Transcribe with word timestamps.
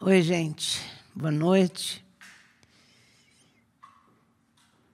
Oi, 0.00 0.22
gente. 0.22 0.80
Boa 1.12 1.32
noite. 1.32 2.06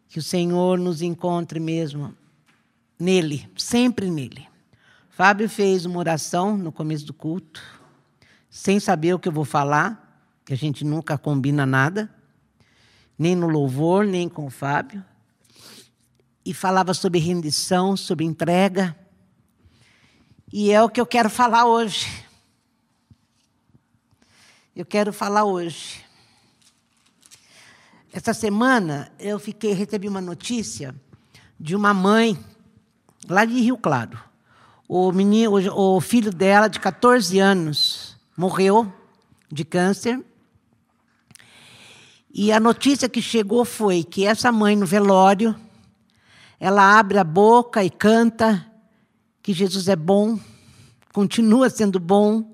Que 0.09 0.19
o 0.19 0.23
Senhor 0.23 0.79
nos 0.79 1.03
encontre 1.03 1.61
mesmo 1.61 2.17
nele, 2.99 3.47
sempre 3.55 4.11
nele. 4.11 4.49
Fábio 5.11 5.47
fez 5.47 5.85
uma 5.85 5.99
oração 5.99 6.57
no 6.57 6.73
começo 6.73 7.05
do 7.05 7.13
culto, 7.13 7.63
sem 8.49 8.81
saber 8.81 9.13
o 9.13 9.19
que 9.19 9.29
eu 9.29 9.33
vou 9.33 9.45
falar, 9.45 10.27
que 10.43 10.55
a 10.55 10.57
gente 10.57 10.87
nunca 10.87 11.19
combina 11.19 11.67
nada, 11.67 12.09
nem 13.19 13.37
no 13.37 13.47
louvor, 13.47 14.07
nem 14.07 14.27
com 14.27 14.47
o 14.47 14.51
Fábio. 14.51 15.05
E 16.43 16.55
falava 16.55 16.95
sobre 16.95 17.21
rendição, 17.21 17.95
sobre 17.95 18.25
entrega. 18.25 18.97
E 20.51 20.73
é 20.73 20.83
o 20.83 20.89
que 20.89 20.99
eu 20.99 21.07
quero 21.07 21.29
falar 21.29 21.67
hoje. 21.67 22.24
Eu 24.77 24.85
quero 24.85 25.13
falar 25.13 25.45
hoje. 25.45 26.05
Essa 28.13 28.35
semana 28.35 29.13
eu 29.21 29.39
fiquei, 29.39 29.73
recebi 29.73 30.09
uma 30.09 30.21
notícia 30.21 30.93
de 31.61 31.77
uma 31.77 31.95
mãe 31.95 32.37
lá 33.29 33.45
de 33.45 33.55
Rio 33.55 33.79
Claro. 33.79 34.19
O 34.89 35.13
menino, 35.13 35.53
o 35.73 36.01
filho 36.01 36.33
dela 36.33 36.67
de 36.67 36.81
14 36.81 37.39
anos 37.39 38.17
morreu 38.37 38.93
de 39.49 39.65
câncer. 39.65 40.21
E 42.33 42.51
a 42.51 42.59
notícia 42.59 43.09
que 43.09 43.23
chegou 43.23 43.65
foi 43.65 44.03
que 44.03 44.27
essa 44.27 44.51
mãe 44.51 44.75
no 44.75 44.87
velório, 44.87 45.55
ela 46.59 46.99
abre 46.99 47.17
a 47.19 47.25
boca 47.25 47.85
e 47.85 47.91
canta 47.91 48.69
que 49.41 49.53
Jesus 49.53 49.87
é 49.87 49.95
bom, 49.95 50.37
continua 51.13 51.71
sendo 51.71 52.01
bom, 52.01 52.54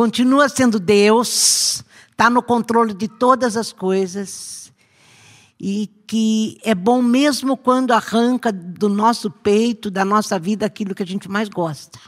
continua 0.00 0.48
sendo 0.48 0.80
Deus, 0.80 1.84
está 2.10 2.30
no 2.30 2.42
controle 2.42 2.94
de 2.94 3.06
todas 3.06 3.54
as 3.54 3.70
coisas. 3.70 4.72
E 5.60 5.88
que 6.06 6.58
é 6.64 6.74
bom 6.74 7.02
mesmo 7.02 7.54
quando 7.54 7.92
arranca 7.92 8.50
do 8.50 8.88
nosso 8.88 9.30
peito, 9.30 9.90
da 9.90 10.02
nossa 10.02 10.38
vida, 10.38 10.64
aquilo 10.64 10.94
que 10.94 11.02
a 11.02 11.06
gente 11.06 11.28
mais 11.28 11.50
gosta. 11.50 12.00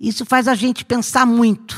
Isso 0.00 0.24
faz 0.24 0.48
a 0.48 0.54
gente 0.54 0.82
pensar 0.82 1.26
muito. 1.26 1.76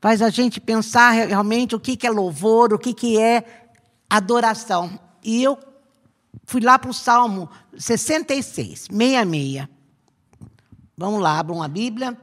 Faz 0.00 0.22
a 0.22 0.30
gente 0.30 0.62
pensar 0.62 1.10
realmente 1.10 1.76
o 1.76 1.80
que 1.80 2.06
é 2.06 2.10
louvor, 2.10 2.72
o 2.72 2.78
que 2.78 3.18
é 3.18 3.70
adoração. 4.08 4.98
E 5.22 5.42
eu 5.42 5.58
fui 6.46 6.62
lá 6.62 6.78
para 6.78 6.90
o 6.90 6.94
Salmo 6.94 7.50
66, 7.76 8.88
66. 8.90 9.79
Vamos 11.00 11.22
lá, 11.22 11.38
abram 11.38 11.62
a 11.62 11.66
Bíblia. 11.66 12.14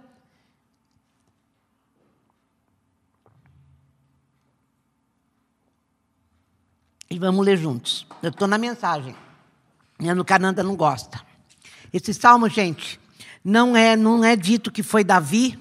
E 7.10 7.18
vamos 7.18 7.44
ler 7.44 7.58
juntos. 7.58 8.06
Eu 8.22 8.30
estou 8.30 8.48
na 8.48 8.60
mensagem. 8.60 9.16
No 9.98 10.24
Cananda 10.24 10.62
não 10.62 10.76
gosta. 10.76 11.20
Esse 11.92 12.14
salmo, 12.14 12.48
gente, 12.48 13.00
não 13.44 13.76
é, 13.76 13.96
não 13.96 14.24
é 14.24 14.36
dito 14.36 14.72
que 14.72 14.84
foi 14.84 15.04
Davi, 15.04 15.60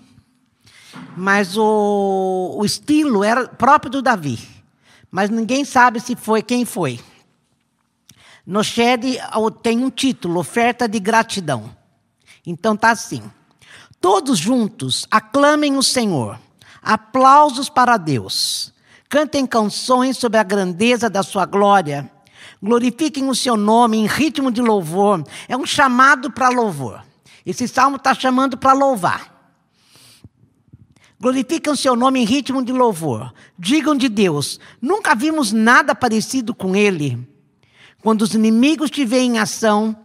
mas 1.17 1.57
o, 1.57 2.55
o 2.59 2.67
estilo 2.67 3.25
era 3.25 3.49
próprio 3.49 3.93
do 3.93 4.03
Davi. 4.03 4.47
Mas 5.11 5.31
ninguém 5.31 5.65
sabe 5.65 6.01
se 6.01 6.15
foi 6.15 6.43
quem 6.43 6.67
foi. 6.67 7.01
No 8.45 8.63
Shed 8.63 9.19
tem 9.63 9.83
um 9.83 9.89
título, 9.89 10.39
oferta 10.39 10.87
de 10.87 11.01
gratidão. 11.01 11.75
Então 12.47 12.77
tá 12.77 12.91
assim. 12.91 13.23
Todos 14.01 14.39
juntos 14.39 15.07
aclamem 15.11 15.77
o 15.77 15.83
Senhor. 15.83 16.39
Aplausos 16.81 17.69
para 17.69 17.97
Deus. 17.97 18.73
Cantem 19.09 19.45
canções 19.45 20.17
sobre 20.17 20.39
a 20.39 20.45
grandeza 20.45 21.11
da 21.11 21.23
sua 21.23 21.45
glória. 21.45 22.11
Glorifiquem 22.63 23.29
o 23.29 23.35
seu 23.35 23.57
nome 23.57 23.97
em 23.97 24.07
ritmo 24.07 24.53
de 24.53 24.63
louvor. 24.63 25.25
É 25.49 25.57
um 25.57 25.67
chamado 25.67 26.31
para 26.31 26.49
louvor. 26.49 27.05
Esse 27.45 27.67
salmo 27.67 27.97
está 27.97 28.15
chamando 28.15 28.57
para 28.57 28.73
louvar. 28.73 29.35
Glorifiquem 31.21 31.73
o 31.73 31.77
seu 31.77 31.97
nome 31.97 32.21
em 32.21 32.25
ritmo 32.25 32.65
de 32.65 32.73
louvor. 32.73 33.33
Digam 33.59 33.97
de 33.97 34.09
Deus: 34.09 34.61
nunca 34.81 35.15
vimos 35.15 35.53
nada 35.53 35.95
parecido 35.95 36.55
com 36.55 36.77
Ele. 36.77 37.27
Quando 38.03 38.23
os 38.23 38.35
inimigos 38.35 38.91
te 38.91 39.05
veem 39.05 39.37
em 39.37 39.39
ação, 39.39 39.97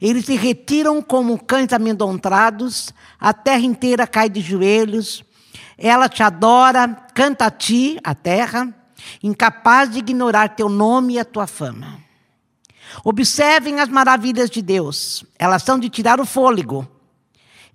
eles 0.00 0.26
se 0.26 0.36
retiram 0.36 1.00
como 1.00 1.42
cães 1.42 1.72
amedrontados, 1.72 2.92
a 3.18 3.32
terra 3.32 3.62
inteira 3.62 4.06
cai 4.06 4.28
de 4.28 4.40
joelhos. 4.40 5.24
Ela 5.76 6.08
te 6.08 6.22
adora, 6.22 6.88
canta 7.14 7.46
a 7.46 7.50
ti, 7.50 7.98
a 8.04 8.14
terra, 8.14 8.72
incapaz 9.22 9.90
de 9.90 9.98
ignorar 9.98 10.50
teu 10.50 10.68
nome 10.68 11.14
e 11.14 11.18
a 11.18 11.24
tua 11.24 11.46
fama. 11.46 11.98
Observem 13.02 13.80
as 13.80 13.88
maravilhas 13.88 14.50
de 14.50 14.62
Deus, 14.62 15.24
elas 15.38 15.62
são 15.62 15.78
de 15.78 15.88
tirar 15.88 16.20
o 16.20 16.26
fôlego. 16.26 16.88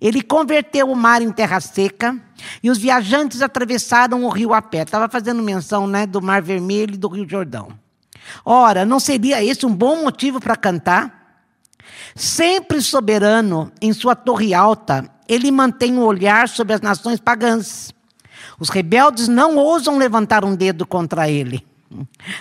Ele 0.00 0.22
converteu 0.22 0.90
o 0.90 0.96
mar 0.96 1.20
em 1.20 1.30
terra 1.30 1.60
seca 1.60 2.16
e 2.62 2.70
os 2.70 2.78
viajantes 2.78 3.42
atravessaram 3.42 4.24
o 4.24 4.30
rio 4.30 4.54
a 4.54 4.62
pé. 4.62 4.82
Estava 4.82 5.10
fazendo 5.10 5.42
menção 5.42 5.86
né, 5.86 6.06
do 6.06 6.22
Mar 6.22 6.40
Vermelho 6.40 6.94
e 6.94 6.96
do 6.96 7.08
Rio 7.08 7.28
Jordão. 7.28 7.68
Ora, 8.42 8.86
não 8.86 8.98
seria 8.98 9.44
esse 9.44 9.66
um 9.66 9.74
bom 9.74 10.02
motivo 10.02 10.40
para 10.40 10.56
cantar? 10.56 11.19
Sempre 12.14 12.80
soberano 12.80 13.72
em 13.80 13.92
sua 13.92 14.14
torre 14.14 14.52
alta, 14.54 15.10
ele 15.28 15.50
mantém 15.50 15.96
o 15.96 16.00
um 16.00 16.04
olhar 16.04 16.48
sobre 16.48 16.74
as 16.74 16.80
nações 16.80 17.20
pagãs. 17.20 17.94
Os 18.58 18.68
rebeldes 18.68 19.28
não 19.28 19.56
ousam 19.56 19.96
levantar 19.96 20.44
um 20.44 20.54
dedo 20.54 20.86
contra 20.86 21.30
ele. 21.30 21.64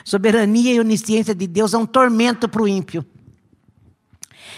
Soberania 0.03 0.73
e 0.73 0.79
onisciência 0.79 1.33
de 1.33 1.47
Deus 1.47 1.73
é 1.73 1.77
um 1.77 1.85
tormento 1.85 2.47
para 2.47 2.61
o 2.61 2.67
ímpio. 2.67 3.05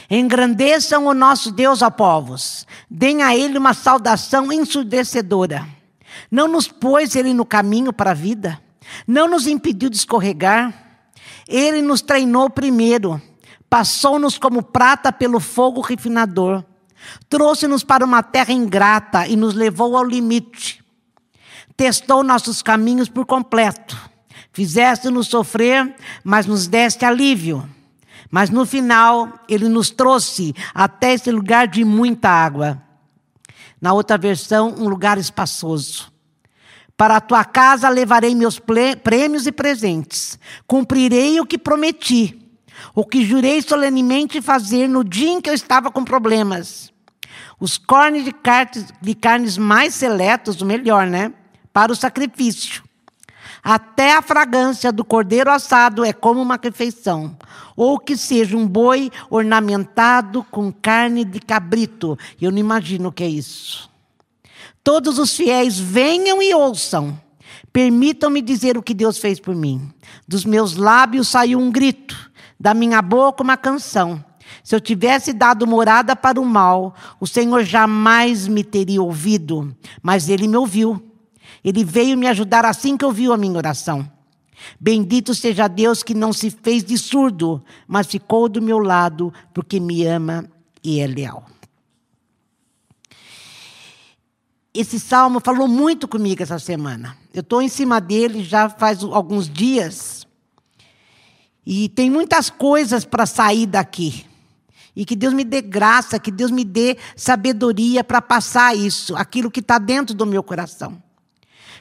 Engrandeçam 0.09 1.05
o 1.05 1.13
nosso 1.13 1.51
Deus, 1.51 1.81
ó 1.81 1.89
povos. 1.89 2.67
Deem 2.89 3.23
a 3.23 3.35
ele 3.35 3.57
uma 3.57 3.73
saudação 3.73 4.51
ensurdecedora. 4.51 5.65
Não 6.29 6.47
nos 6.47 6.67
pôs 6.67 7.15
ele 7.15 7.33
no 7.33 7.45
caminho 7.45 7.93
para 7.93 8.11
a 8.11 8.15
vida. 8.15 8.61
Não 9.07 9.27
nos 9.27 9.47
impediu 9.47 9.89
de 9.89 9.95
escorregar. 9.95 10.73
Ele 11.47 11.81
nos 11.81 12.01
treinou 12.01 12.49
primeiro 12.49 13.21
Passou-nos 13.71 14.37
como 14.37 14.61
prata 14.61 15.13
pelo 15.13 15.39
fogo 15.39 15.79
refinador. 15.79 16.61
Trouxe-nos 17.29 17.85
para 17.85 18.03
uma 18.03 18.21
terra 18.21 18.51
ingrata 18.51 19.25
e 19.25 19.37
nos 19.37 19.53
levou 19.53 19.95
ao 19.95 20.03
limite. 20.03 20.83
Testou 21.77 22.21
nossos 22.21 22.61
caminhos 22.61 23.07
por 23.07 23.25
completo. 23.25 23.97
Fizeste-nos 24.51 25.29
sofrer, 25.29 25.95
mas 26.21 26.45
nos 26.45 26.67
deste 26.67 27.05
alívio. 27.05 27.65
Mas 28.29 28.49
no 28.49 28.65
final, 28.65 29.39
ele 29.47 29.69
nos 29.69 29.89
trouxe 29.89 30.53
até 30.73 31.13
esse 31.13 31.31
lugar 31.31 31.65
de 31.65 31.85
muita 31.85 32.27
água. 32.27 32.77
Na 33.79 33.93
outra 33.93 34.17
versão, 34.17 34.75
um 34.77 34.89
lugar 34.89 35.17
espaçoso. 35.17 36.11
Para 36.97 37.15
a 37.15 37.21
tua 37.21 37.45
casa 37.45 37.87
levarei 37.87 38.35
meus 38.35 38.59
prêmios 38.59 39.47
e 39.47 39.51
presentes. 39.53 40.37
Cumprirei 40.67 41.39
o 41.39 41.45
que 41.45 41.57
prometi 41.57 42.40
o 42.93 43.05
que 43.05 43.25
jurei 43.25 43.61
solenemente 43.61 44.41
fazer 44.41 44.87
no 44.87 45.03
dia 45.03 45.29
em 45.29 45.41
que 45.41 45.49
eu 45.49 45.53
estava 45.53 45.91
com 45.91 46.03
problemas. 46.03 46.91
Os 47.59 47.77
cornes 47.77 48.25
de, 48.25 48.31
carnes, 48.31 48.85
de 49.01 49.15
carnes 49.15 49.57
mais 49.57 49.93
seletos, 49.93 50.61
o 50.61 50.65
melhor, 50.65 51.05
né? 51.07 51.31
Para 51.71 51.91
o 51.91 51.95
sacrifício. 51.95 52.83
Até 53.63 54.15
a 54.15 54.21
fragrância 54.21 54.91
do 54.91 55.05
cordeiro 55.05 55.51
assado 55.51 56.03
é 56.03 56.11
como 56.11 56.41
uma 56.41 56.59
refeição. 56.61 57.37
Ou 57.75 57.99
que 57.99 58.17
seja 58.17 58.57
um 58.57 58.67
boi 58.67 59.11
ornamentado 59.29 60.43
com 60.49 60.71
carne 60.71 61.23
de 61.23 61.39
cabrito. 61.39 62.17
Eu 62.41 62.51
não 62.51 62.57
imagino 62.57 63.09
o 63.09 63.11
que 63.11 63.23
é 63.23 63.29
isso. 63.29 63.89
Todos 64.83 65.19
os 65.19 65.35
fiéis 65.35 65.79
venham 65.79 66.41
e 66.41 66.53
ouçam. 66.55 67.19
Permitam-me 67.71 68.41
dizer 68.41 68.77
o 68.77 68.83
que 68.83 68.93
Deus 68.93 69.19
fez 69.19 69.39
por 69.39 69.55
mim. 69.55 69.89
Dos 70.27 70.43
meus 70.43 70.75
lábios 70.75 71.27
saiu 71.27 71.59
um 71.59 71.71
grito 71.71 72.30
da 72.61 72.75
minha 72.75 73.01
boca 73.01 73.41
uma 73.41 73.57
canção. 73.57 74.23
Se 74.63 74.75
eu 74.75 74.79
tivesse 74.79 75.33
dado 75.33 75.65
morada 75.65 76.15
para 76.15 76.39
o 76.39 76.45
mal, 76.45 76.93
o 77.19 77.25
Senhor 77.25 77.63
jamais 77.63 78.47
me 78.47 78.63
teria 78.63 79.01
ouvido, 79.01 79.75
mas 80.03 80.29
ele 80.29 80.47
me 80.47 80.55
ouviu. 80.55 81.01
Ele 81.63 81.83
veio 81.83 82.15
me 82.15 82.27
ajudar 82.27 82.63
assim 82.63 82.95
que 82.95 83.03
ouviu 83.03 83.33
a 83.33 83.37
minha 83.37 83.57
oração. 83.57 84.07
Bendito 84.79 85.33
seja 85.33 85.67
Deus 85.67 86.03
que 86.03 86.13
não 86.13 86.31
se 86.31 86.51
fez 86.51 86.83
de 86.83 86.99
surdo, 86.99 87.63
mas 87.87 88.05
ficou 88.05 88.47
do 88.47 88.61
meu 88.61 88.77
lado, 88.77 89.33
porque 89.51 89.79
me 89.79 90.05
ama 90.05 90.45
e 90.83 90.99
é 90.99 91.07
leal. 91.07 91.47
Esse 94.71 94.99
salmo 94.99 95.39
falou 95.39 95.67
muito 95.67 96.07
comigo 96.07 96.43
essa 96.43 96.59
semana. 96.59 97.17
Eu 97.33 97.41
estou 97.41 97.59
em 97.59 97.67
cima 97.67 97.99
dele 97.99 98.43
já 98.43 98.69
faz 98.69 99.03
alguns 99.03 99.49
dias. 99.49 100.20
E 101.65 101.89
tem 101.89 102.09
muitas 102.09 102.49
coisas 102.49 103.05
para 103.05 103.25
sair 103.25 103.65
daqui. 103.65 104.25
E 104.95 105.05
que 105.05 105.15
Deus 105.15 105.33
me 105.33 105.43
dê 105.43 105.61
graça, 105.61 106.19
que 106.19 106.31
Deus 106.31 106.51
me 106.51 106.65
dê 106.65 106.97
sabedoria 107.15 108.03
para 108.03 108.21
passar 108.21 108.75
isso, 108.75 109.15
aquilo 109.15 109.51
que 109.51 109.61
está 109.61 109.77
dentro 109.77 110.13
do 110.13 110.25
meu 110.25 110.43
coração. 110.43 111.01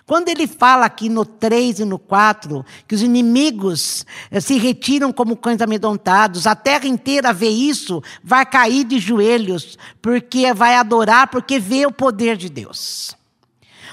Quando 0.06 0.29
ele 0.29 0.47
fala 0.47 0.87
aqui 0.87 1.09
no 1.09 1.25
3 1.25 1.81
e 1.81 1.85
no 1.85 1.99
4, 1.99 2.65
que 2.88 2.94
os 2.94 3.03
inimigos 3.03 4.05
eh, 4.31 4.41
se 4.41 4.59
retiram 4.59 5.12
como 5.12 5.37
cães 5.37 5.61
amedrontados, 5.61 6.47
a 6.49 6.55
terra 6.56 6.87
inteira 6.87 7.32
vê 7.32 7.49
isso, 7.49 8.03
vai 8.23 8.44
cair 8.44 8.85
de 8.85 8.99
joelhos, 8.99 9.79
porque 10.03 10.53
vai 10.53 10.75
adorar, 10.75 11.29
porque 11.29 11.61
vê 11.61 11.87
o 11.87 11.93
poder 11.93 12.37
de 12.37 12.49
Deus. 12.49 13.17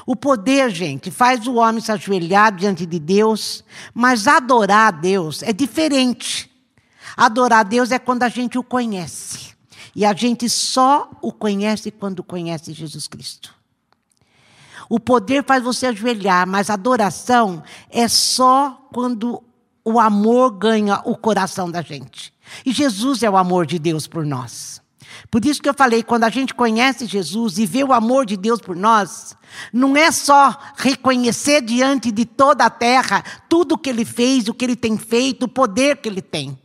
O 0.07 0.15
poder, 0.15 0.69
gente, 0.69 1.11
faz 1.11 1.47
o 1.47 1.55
homem 1.55 1.81
se 1.81 1.91
ajoelhar 1.91 2.55
diante 2.55 2.85
de 2.85 2.97
Deus, 2.97 3.61
mas 3.93 4.25
adorar 4.25 4.87
a 4.87 4.91
Deus 4.91 5.43
é 5.43 5.51
diferente. 5.51 6.49
Adorar 7.17 7.59
a 7.59 7.63
Deus 7.63 7.91
é 7.91 7.99
quando 7.99 8.23
a 8.23 8.29
gente 8.29 8.57
o 8.57 8.63
conhece. 8.63 9.53
E 9.93 10.05
a 10.05 10.13
gente 10.13 10.49
só 10.49 11.11
o 11.21 11.33
conhece 11.33 11.91
quando 11.91 12.23
conhece 12.23 12.71
Jesus 12.71 13.05
Cristo. 13.05 13.53
O 14.89 14.97
poder 14.97 15.43
faz 15.43 15.61
você 15.61 15.87
ajoelhar, 15.87 16.47
mas 16.47 16.69
adoração 16.69 17.61
é 17.89 18.07
só 18.07 18.87
quando 18.93 19.43
o 19.83 19.99
amor 19.99 20.51
ganha 20.51 21.01
o 21.03 21.17
coração 21.17 21.69
da 21.69 21.81
gente. 21.81 22.33
E 22.65 22.71
Jesus 22.71 23.23
é 23.23 23.29
o 23.29 23.35
amor 23.35 23.65
de 23.65 23.77
Deus 23.77 24.07
por 24.07 24.25
nós. 24.25 24.81
Por 25.37 25.45
isso 25.45 25.61
que 25.61 25.69
eu 25.69 25.73
falei, 25.75 26.01
quando 26.01 26.23
a 26.23 26.31
gente 26.31 26.51
conhece 26.51 27.05
Jesus 27.05 27.59
e 27.59 27.65
vê 27.67 27.83
o 27.83 27.93
amor 27.93 28.25
de 28.25 28.35
Deus 28.35 28.59
por 28.59 28.75
nós, 28.75 29.37
não 29.71 29.95
é 29.95 30.11
só 30.11 30.57
reconhecer 30.75 31.61
diante 31.61 32.11
de 32.11 32.25
toda 32.25 32.65
a 32.65 32.71
terra 32.71 33.23
tudo 33.47 33.73
o 33.73 33.77
que 33.77 33.87
ele 33.87 34.03
fez, 34.03 34.47
o 34.47 34.53
que 34.55 34.65
ele 34.65 34.75
tem 34.75 34.97
feito, 34.97 35.43
o 35.43 35.47
poder 35.47 35.97
que 35.97 36.09
ele 36.09 36.23
tem. 36.23 36.57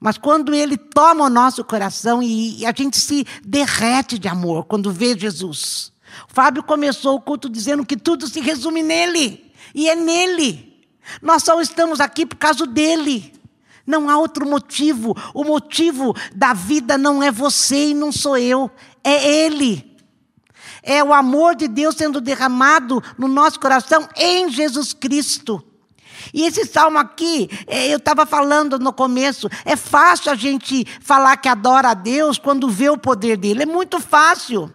Mas 0.00 0.16
quando 0.16 0.54
ele 0.54 0.78
toma 0.78 1.26
o 1.26 1.28
nosso 1.28 1.62
coração 1.62 2.22
e 2.22 2.64
a 2.64 2.72
gente 2.74 2.98
se 2.98 3.26
derrete 3.44 4.18
de 4.18 4.28
amor 4.28 4.64
quando 4.64 4.90
vê 4.90 5.14
Jesus. 5.14 5.92
O 6.26 6.32
Fábio 6.32 6.62
começou 6.62 7.16
o 7.16 7.20
culto 7.20 7.50
dizendo 7.50 7.84
que 7.84 7.98
tudo 7.98 8.26
se 8.28 8.40
resume 8.40 8.82
nele. 8.82 9.52
E 9.74 9.90
é 9.90 9.94
nele. 9.94 10.88
Nós 11.20 11.42
só 11.42 11.60
estamos 11.60 12.00
aqui 12.00 12.24
por 12.24 12.36
causa 12.36 12.66
dele. 12.66 13.37
Não 13.88 14.10
há 14.10 14.18
outro 14.18 14.46
motivo. 14.46 15.16
O 15.32 15.42
motivo 15.44 16.14
da 16.36 16.52
vida 16.52 16.98
não 16.98 17.22
é 17.22 17.32
você 17.32 17.88
e 17.88 17.94
não 17.94 18.12
sou 18.12 18.36
eu. 18.36 18.70
É 19.02 19.46
ele. 19.46 19.96
É 20.82 21.02
o 21.02 21.14
amor 21.14 21.56
de 21.56 21.66
Deus 21.66 21.96
sendo 21.96 22.20
derramado 22.20 23.02
no 23.16 23.26
nosso 23.26 23.58
coração 23.58 24.06
em 24.14 24.50
Jesus 24.50 24.92
Cristo. 24.92 25.64
E 26.34 26.42
esse 26.42 26.66
salmo 26.66 26.98
aqui, 26.98 27.48
é, 27.66 27.88
eu 27.88 27.96
estava 27.96 28.26
falando 28.26 28.78
no 28.78 28.92
começo, 28.92 29.48
é 29.64 29.74
fácil 29.74 30.30
a 30.30 30.34
gente 30.34 30.84
falar 31.00 31.38
que 31.38 31.48
adora 31.48 31.88
a 31.88 31.94
Deus 31.94 32.38
quando 32.38 32.68
vê 32.68 32.90
o 32.90 32.98
poder 32.98 33.38
dele, 33.38 33.62
é 33.62 33.66
muito 33.66 33.98
fácil. 34.00 34.70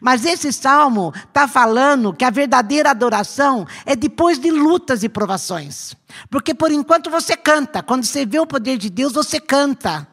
Mas 0.00 0.24
esse 0.24 0.52
salmo 0.52 1.12
está 1.28 1.46
falando 1.46 2.12
que 2.12 2.24
a 2.24 2.30
verdadeira 2.30 2.90
adoração 2.90 3.66
é 3.84 3.94
depois 3.94 4.38
de 4.38 4.50
lutas 4.50 5.02
e 5.02 5.08
provações. 5.08 5.94
Porque 6.30 6.54
por 6.54 6.70
enquanto 6.70 7.10
você 7.10 7.36
canta, 7.36 7.82
quando 7.82 8.04
você 8.04 8.24
vê 8.26 8.38
o 8.38 8.46
poder 8.46 8.78
de 8.78 8.90
Deus, 8.90 9.12
você 9.12 9.40
canta. 9.40 10.06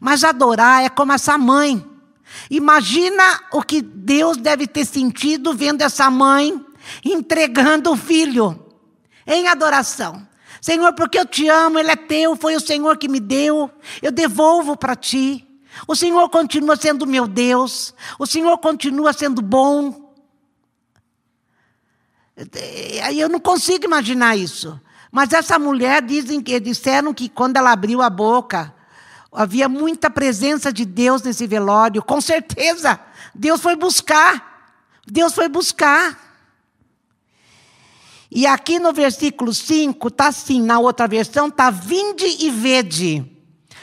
Mas 0.00 0.24
adorar 0.24 0.84
é 0.84 0.88
como 0.88 1.12
essa 1.12 1.36
mãe. 1.36 1.84
Imagina 2.50 3.22
o 3.52 3.62
que 3.62 3.80
Deus 3.80 4.36
deve 4.36 4.66
ter 4.66 4.84
sentido 4.84 5.54
vendo 5.54 5.82
essa 5.82 6.10
mãe 6.10 6.64
entregando 7.04 7.90
o 7.90 7.96
filho 7.96 8.64
em 9.26 9.48
adoração. 9.48 10.26
Senhor, 10.60 10.92
porque 10.94 11.18
eu 11.18 11.26
te 11.26 11.48
amo, 11.48 11.78
Ele 11.78 11.90
é 11.90 11.96
teu, 11.96 12.34
foi 12.34 12.56
o 12.56 12.60
Senhor 12.60 12.96
que 12.96 13.08
me 13.08 13.20
deu, 13.20 13.70
eu 14.02 14.10
devolvo 14.10 14.76
para 14.76 14.96
ti. 14.96 15.45
O 15.86 15.96
Senhor 15.96 16.28
continua 16.28 16.76
sendo 16.76 17.06
meu 17.06 17.26
Deus, 17.26 17.94
o 18.18 18.26
Senhor 18.26 18.56
continua 18.58 19.12
sendo 19.12 19.42
bom. 19.42 20.14
Aí 23.02 23.18
eu 23.18 23.28
não 23.28 23.40
consigo 23.40 23.84
imaginar 23.84 24.36
isso. 24.36 24.80
Mas 25.10 25.32
essa 25.32 25.58
mulher 25.58 26.02
dizem 26.02 26.40
que 26.40 26.60
disseram 26.60 27.14
que 27.14 27.28
quando 27.28 27.56
ela 27.56 27.72
abriu 27.72 28.02
a 28.02 28.10
boca, 28.10 28.74
havia 29.32 29.68
muita 29.68 30.10
presença 30.10 30.72
de 30.72 30.84
Deus 30.84 31.22
nesse 31.22 31.46
velório. 31.46 32.02
Com 32.02 32.20
certeza, 32.20 33.00
Deus 33.34 33.60
foi 33.60 33.76
buscar. 33.76 34.54
Deus 35.06 35.34
foi 35.34 35.48
buscar. 35.48 36.18
E 38.30 38.46
aqui 38.46 38.78
no 38.78 38.92
versículo 38.92 39.54
5 39.54 40.08
está 40.08 40.28
assim, 40.28 40.60
na 40.60 40.78
outra 40.78 41.06
versão 41.06 41.48
está 41.48 41.70
vinde 41.70 42.26
e 42.40 42.50
vede. 42.50 43.24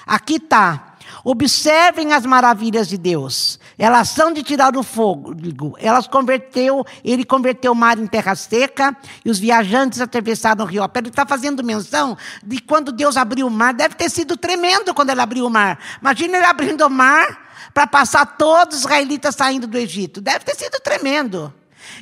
Aqui 0.06 0.36
está. 0.36 0.93
Observem 1.24 2.12
as 2.12 2.26
maravilhas 2.26 2.88
de 2.88 2.98
Deus. 2.98 3.58
Elas 3.78 4.10
são 4.10 4.34
de 4.34 4.44
tirar 4.44 4.76
o 4.76 4.84
fogo. 4.84 5.34
Elas 5.80 6.06
converteu, 6.06 6.86
ele 7.04 7.24
converteu 7.24 7.72
o 7.72 7.76
mar 7.76 7.98
em 7.98 8.06
terra 8.06 8.36
seca 8.36 8.96
e 9.24 9.30
os 9.30 9.40
viajantes 9.40 10.02
atravessaram 10.02 10.66
o 10.66 10.68
rio. 10.68 10.84
Ele 10.94 11.08
está 11.08 11.26
fazendo 11.26 11.64
menção 11.64 12.18
de 12.44 12.60
quando 12.60 12.92
Deus 12.92 13.16
abriu 13.16 13.48
o 13.48 13.52
mar. 13.52 13.74
Deve 13.74 13.96
ter 13.96 14.10
sido 14.10 14.36
tremendo 14.36 14.94
quando 14.94 15.12
ele 15.12 15.22
abriu 15.22 15.46
o 15.46 15.50
mar. 15.50 15.80
Imagina 16.02 16.38
ele 16.38 16.46
abrindo 16.46 16.86
o 16.86 16.90
mar 16.90 17.54
para 17.74 17.88
passar 17.88 18.26
todos 18.38 18.76
os 18.76 18.82
israelitas 18.82 19.34
saindo 19.36 19.66
do 19.66 19.78
Egito. 19.78 20.20
Deve 20.20 20.44
ter 20.44 20.56
sido 20.56 20.80
tremendo. 20.82 21.54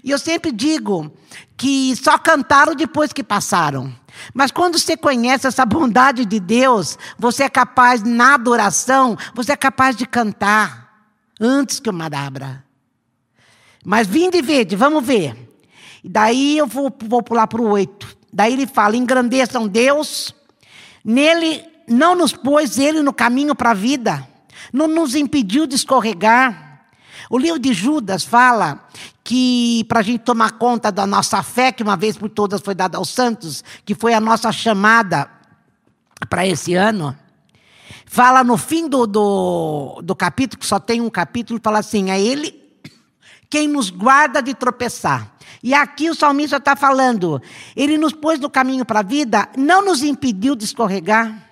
E 0.03 0.11
eu 0.11 0.19
sempre 0.19 0.51
digo 0.51 1.11
que 1.57 1.95
só 1.95 2.17
cantaram 2.17 2.75
depois 2.75 3.13
que 3.13 3.23
passaram. 3.23 3.93
Mas 4.33 4.51
quando 4.51 4.77
você 4.77 4.97
conhece 4.97 5.47
essa 5.47 5.65
bondade 5.65 6.25
de 6.25 6.39
Deus, 6.39 6.97
você 7.17 7.43
é 7.43 7.49
capaz, 7.49 8.03
na 8.03 8.35
adoração, 8.35 9.17
você 9.33 9.53
é 9.53 9.55
capaz 9.55 9.95
de 9.95 10.05
cantar 10.05 11.09
antes 11.39 11.79
que 11.79 11.89
o 11.89 11.93
mar 11.93 12.13
abra. 12.13 12.63
Mas 13.83 14.07
vinde 14.07 14.37
e 14.37 14.41
vede, 14.41 14.75
vamos 14.75 15.05
ver. 15.05 15.49
E 16.03 16.09
daí 16.09 16.57
eu 16.57 16.67
vou, 16.67 16.93
vou 17.03 17.23
pular 17.23 17.47
para 17.47 17.61
o 17.61 17.69
oito. 17.69 18.07
Daí 18.31 18.53
ele 18.53 18.67
fala: 18.67 18.95
engrandeçam 18.95 19.67
Deus, 19.67 20.33
nele 21.03 21.63
não 21.87 22.15
nos 22.15 22.33
pôs 22.33 22.77
ele 22.77 23.01
no 23.01 23.13
caminho 23.13 23.55
para 23.55 23.71
a 23.71 23.75
vida, 23.75 24.27
não 24.71 24.87
nos 24.87 25.15
impediu 25.15 25.65
de 25.65 25.75
escorregar. 25.75 26.70
O 27.31 27.37
livro 27.37 27.57
de 27.57 27.71
Judas 27.71 28.25
fala 28.25 28.85
que 29.23 29.85
para 29.87 30.01
a 30.01 30.03
gente 30.03 30.19
tomar 30.19 30.51
conta 30.57 30.91
da 30.91 31.07
nossa 31.07 31.41
fé, 31.41 31.71
que 31.71 31.81
uma 31.81 31.95
vez 31.95 32.17
por 32.17 32.27
todas 32.27 32.59
foi 32.59 32.75
dada 32.75 32.97
aos 32.97 33.07
santos, 33.07 33.63
que 33.85 33.95
foi 33.95 34.13
a 34.13 34.19
nossa 34.19 34.51
chamada 34.51 35.31
para 36.27 36.45
esse 36.45 36.73
ano, 36.73 37.17
fala 38.05 38.43
no 38.43 38.57
fim 38.57 38.85
do, 38.89 39.07
do, 39.07 40.01
do 40.03 40.13
capítulo, 40.13 40.59
que 40.59 40.65
só 40.65 40.77
tem 40.77 40.99
um 40.99 41.09
capítulo, 41.09 41.57
fala 41.63 41.79
assim: 41.79 42.11
é 42.11 42.19
Ele 42.19 42.53
quem 43.49 43.65
nos 43.65 43.89
guarda 43.89 44.41
de 44.41 44.53
tropeçar. 44.53 45.31
E 45.63 45.73
aqui 45.73 46.09
o 46.09 46.15
salmista 46.15 46.57
está 46.57 46.75
falando, 46.75 47.41
ele 47.77 47.97
nos 47.97 48.11
pôs 48.11 48.41
no 48.41 48.49
caminho 48.49 48.83
para 48.83 48.99
a 48.99 49.03
vida, 49.03 49.47
não 49.55 49.85
nos 49.85 50.03
impediu 50.03 50.53
de 50.53 50.65
escorregar. 50.65 51.50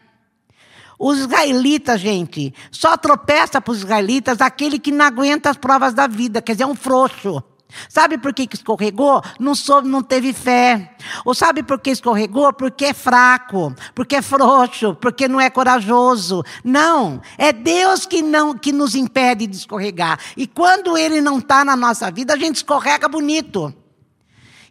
Os 1.00 1.18
israelitas, 1.20 2.02
gente, 2.02 2.54
só 2.70 2.98
tropeça 2.98 3.62
para 3.62 3.72
os 3.72 3.80
israelitas 3.80 4.42
aquele 4.42 4.78
que 4.78 4.92
não 4.92 5.06
aguenta 5.06 5.50
as 5.50 5.56
provas 5.56 5.94
da 5.94 6.08
vida, 6.08 6.42
quer 6.42 6.52
dizer, 6.52 6.66
é 6.66 6.68
um 6.68 6.76
frouxo. 6.76 7.42
Sabe 7.88 8.18
por 8.18 8.34
que 8.34 8.50
escorregou? 8.52 9.22
Não 9.40 9.54
soube, 9.54 9.88
não 9.88 10.02
teve 10.02 10.34
fé. 10.34 10.96
Ou 11.24 11.36
sabe 11.36 11.62
por 11.62 11.80
que 11.80 11.92
escorregou? 11.92 12.52
Porque 12.52 12.86
é 12.86 12.94
fraco, 12.94 13.74
porque 13.94 14.16
é 14.18 14.22
frouxo, 14.22 14.96
porque 14.96 15.28
não 15.28 15.40
é 15.40 15.50
corajoso. 15.50 16.44
Não, 16.64 17.22
é 17.38 17.54
Deus 17.54 18.06
que 18.06 18.22
não 18.24 18.58
que 18.58 18.72
nos 18.72 18.96
impede 18.96 19.46
de 19.46 19.56
escorregar. 19.56 20.20
E 20.36 20.48
quando 20.48 20.98
Ele 20.98 21.22
não 21.22 21.38
está 21.38 21.64
na 21.64 21.76
nossa 21.76 22.10
vida, 22.10 22.34
a 22.34 22.38
gente 22.38 22.58
escorrega 22.58 23.08
bonito. 23.08 23.74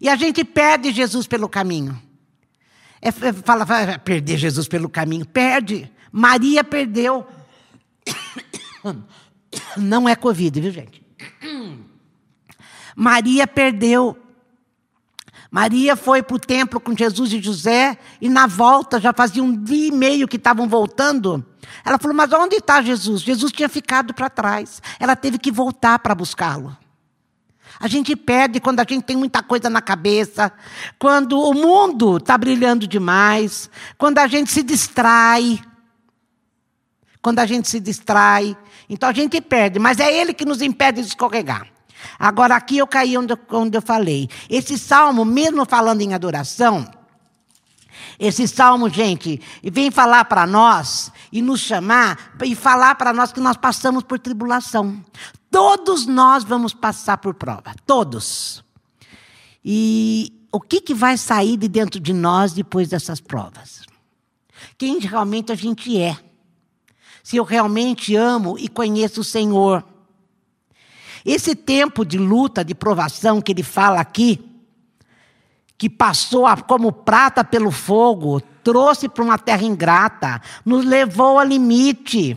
E 0.01 0.09
a 0.09 0.17
gente 0.17 0.45
perde 0.45 0.91
Jesus 0.91 1.27
pelo 1.27 1.49
caminho. 1.49 2.01
É, 3.01 3.09
é 3.09 3.33
fala, 3.33 3.65
vai 3.65 3.97
perder 3.99 4.37
Jesus 4.37 4.67
pelo 4.67 4.89
caminho. 4.89 5.25
Perde. 5.25 5.91
Maria 6.19 6.65
perdeu. 6.65 7.25
Não 9.77 10.09
é 10.09 10.17
Covid, 10.17 10.61
viu, 10.61 10.73
gente? 10.73 11.01
Maria 12.97 13.47
perdeu. 13.47 14.19
Maria 15.49 15.95
foi 15.95 16.21
para 16.21 16.35
o 16.35 16.41
templo 16.41 16.81
com 16.81 16.95
Jesus 16.95 17.33
e 17.33 17.41
José, 17.41 17.97
e 18.21 18.29
na 18.29 18.49
volta, 18.49 19.01
já 19.01 19.13
fazia 19.13 19.45
um 19.45 19.57
dia 19.57 19.87
e 19.87 19.93
meio 19.93 20.27
que 20.27 20.37
estavam 20.37 20.69
voltando. 20.69 21.47
Ela 21.85 21.99
falou: 21.99 22.17
Mas 22.17 22.33
onde 22.33 22.57
está 22.57 22.83
Jesus? 22.83 23.23
Jesus 23.23 23.53
tinha 23.53 23.69
ficado 23.69 24.13
para 24.13 24.29
trás. 24.29 24.83
Ela 24.99 25.15
teve 25.15 25.39
que 25.39 25.53
voltar 25.53 26.01
para 26.01 26.17
buscá-lo. 26.17 26.77
A 27.79 27.87
gente 27.87 28.17
perde 28.17 28.59
quando 28.59 28.81
a 28.81 28.87
gente 28.89 29.05
tem 29.05 29.17
muita 29.17 29.41
coisa 29.41 29.71
na 29.71 29.81
cabeça, 29.81 30.53
quando 30.99 31.41
o 31.41 31.55
mundo 31.55 32.17
está 32.17 32.37
brilhando 32.37 32.89
demais, 32.89 33.71
quando 33.97 34.19
a 34.19 34.27
gente 34.27 34.51
se 34.51 34.65
distrai. 34.65 35.61
Quando 37.29 37.41
a 37.41 37.47
gente 37.47 37.69
se 37.69 37.79
distrai. 37.79 38.57
Então 38.89 39.07
a 39.07 39.13
gente 39.13 39.39
perde, 39.39 39.79
mas 39.79 40.01
é 40.01 40.11
Ele 40.11 40.33
que 40.33 40.47
nos 40.47 40.63
impede 40.63 41.03
de 41.03 41.09
escorregar. 41.09 41.69
Agora, 42.19 42.57
aqui 42.57 42.79
eu 42.79 42.87
caí 42.87 43.19
onde, 43.19 43.35
onde 43.51 43.77
eu 43.77 43.83
falei. 43.83 44.31
Esse 44.49 44.79
salmo, 44.79 45.27
mesmo 45.27 45.67
falando 45.67 46.01
em 46.01 46.15
adoração, 46.15 46.91
Esse 48.19 48.49
salmo, 48.49 48.89
gente, 48.89 49.43
vem 49.63 49.91
falar 49.91 50.25
para 50.25 50.47
nós 50.47 51.13
e 51.31 51.43
nos 51.43 51.61
chamar 51.61 52.35
e 52.43 52.55
falar 52.55 52.95
para 52.95 53.13
nós 53.13 53.31
que 53.31 53.41
nós 53.41 53.59
passamos 53.59 54.05
por 54.05 54.19
tribulação. 54.19 55.05
Todos 55.51 56.07
nós 56.07 56.45
vamos 56.45 56.73
passar 56.73 57.19
por 57.19 57.35
prova, 57.35 57.75
todos. 57.85 58.65
E 59.63 60.33
o 60.51 60.63
que, 60.63 60.81
que 60.81 60.95
vai 60.95 61.19
sair 61.19 61.59
de 61.59 61.69
dentro 61.69 62.01
de 62.01 62.15
nós 62.15 62.55
depois 62.55 62.89
dessas 62.89 63.21
provas? 63.21 63.83
Quem 64.79 64.99
realmente 64.99 65.53
a 65.53 65.55
gente 65.55 66.01
é. 66.01 66.17
Se 67.29 67.37
eu 67.37 67.45
realmente 67.45 68.17
amo 68.17 68.59
e 68.59 68.69
conheço 68.69 69.21
o 69.21 69.25
Senhor. 69.25 69.85
Esse 71.27 71.55
tempo 71.55 72.03
de 72.03 72.17
luta, 72.17 72.65
de 72.65 72.75
provação 72.75 73.43
que 73.43 73.53
ele 73.53 73.63
fala 73.63 74.01
aqui, 74.01 74.43
que 75.77 75.91
passou 75.91 76.47
como 76.67 76.91
prata 76.91 77.45
pelo 77.45 77.71
fogo, 77.71 78.41
trouxe 78.65 79.11
para 79.11 79.23
uma 79.23 79.37
terra 79.37 79.63
ingrata, 79.63 80.41
nos 80.65 80.87
levou 80.87 81.39
ao 81.39 81.45
limite. 81.45 82.35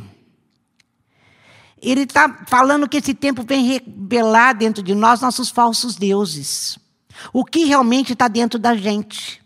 Ele 1.82 2.02
está 2.02 2.44
falando 2.46 2.90
que 2.90 2.98
esse 2.98 3.14
tempo 3.14 3.44
vem 3.44 3.64
revelar 3.64 4.52
dentro 4.52 4.84
de 4.84 4.94
nós 4.94 5.22
nossos 5.22 5.50
falsos 5.50 5.96
deuses. 5.96 6.78
O 7.32 7.46
que 7.46 7.64
realmente 7.64 8.12
está 8.12 8.28
dentro 8.28 8.60
da 8.60 8.76
gente. 8.76 9.42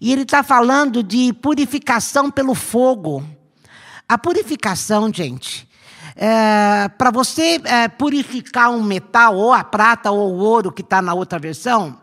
E 0.00 0.12
ele 0.12 0.22
está 0.22 0.44
falando 0.44 1.02
de 1.02 1.32
purificação 1.32 2.30
pelo 2.30 2.54
fogo. 2.54 3.20
A 4.08 4.18
purificação, 4.18 5.10
gente, 5.12 5.68
é, 6.14 6.88
para 6.98 7.10
você 7.10 7.60
é, 7.64 7.88
purificar 7.88 8.70
um 8.70 8.82
metal, 8.82 9.36
ou 9.36 9.52
a 9.52 9.64
prata 9.64 10.10
ou 10.10 10.34
o 10.34 10.38
ouro 10.38 10.70
que 10.70 10.82
está 10.82 11.00
na 11.00 11.14
outra 11.14 11.38
versão, 11.38 11.98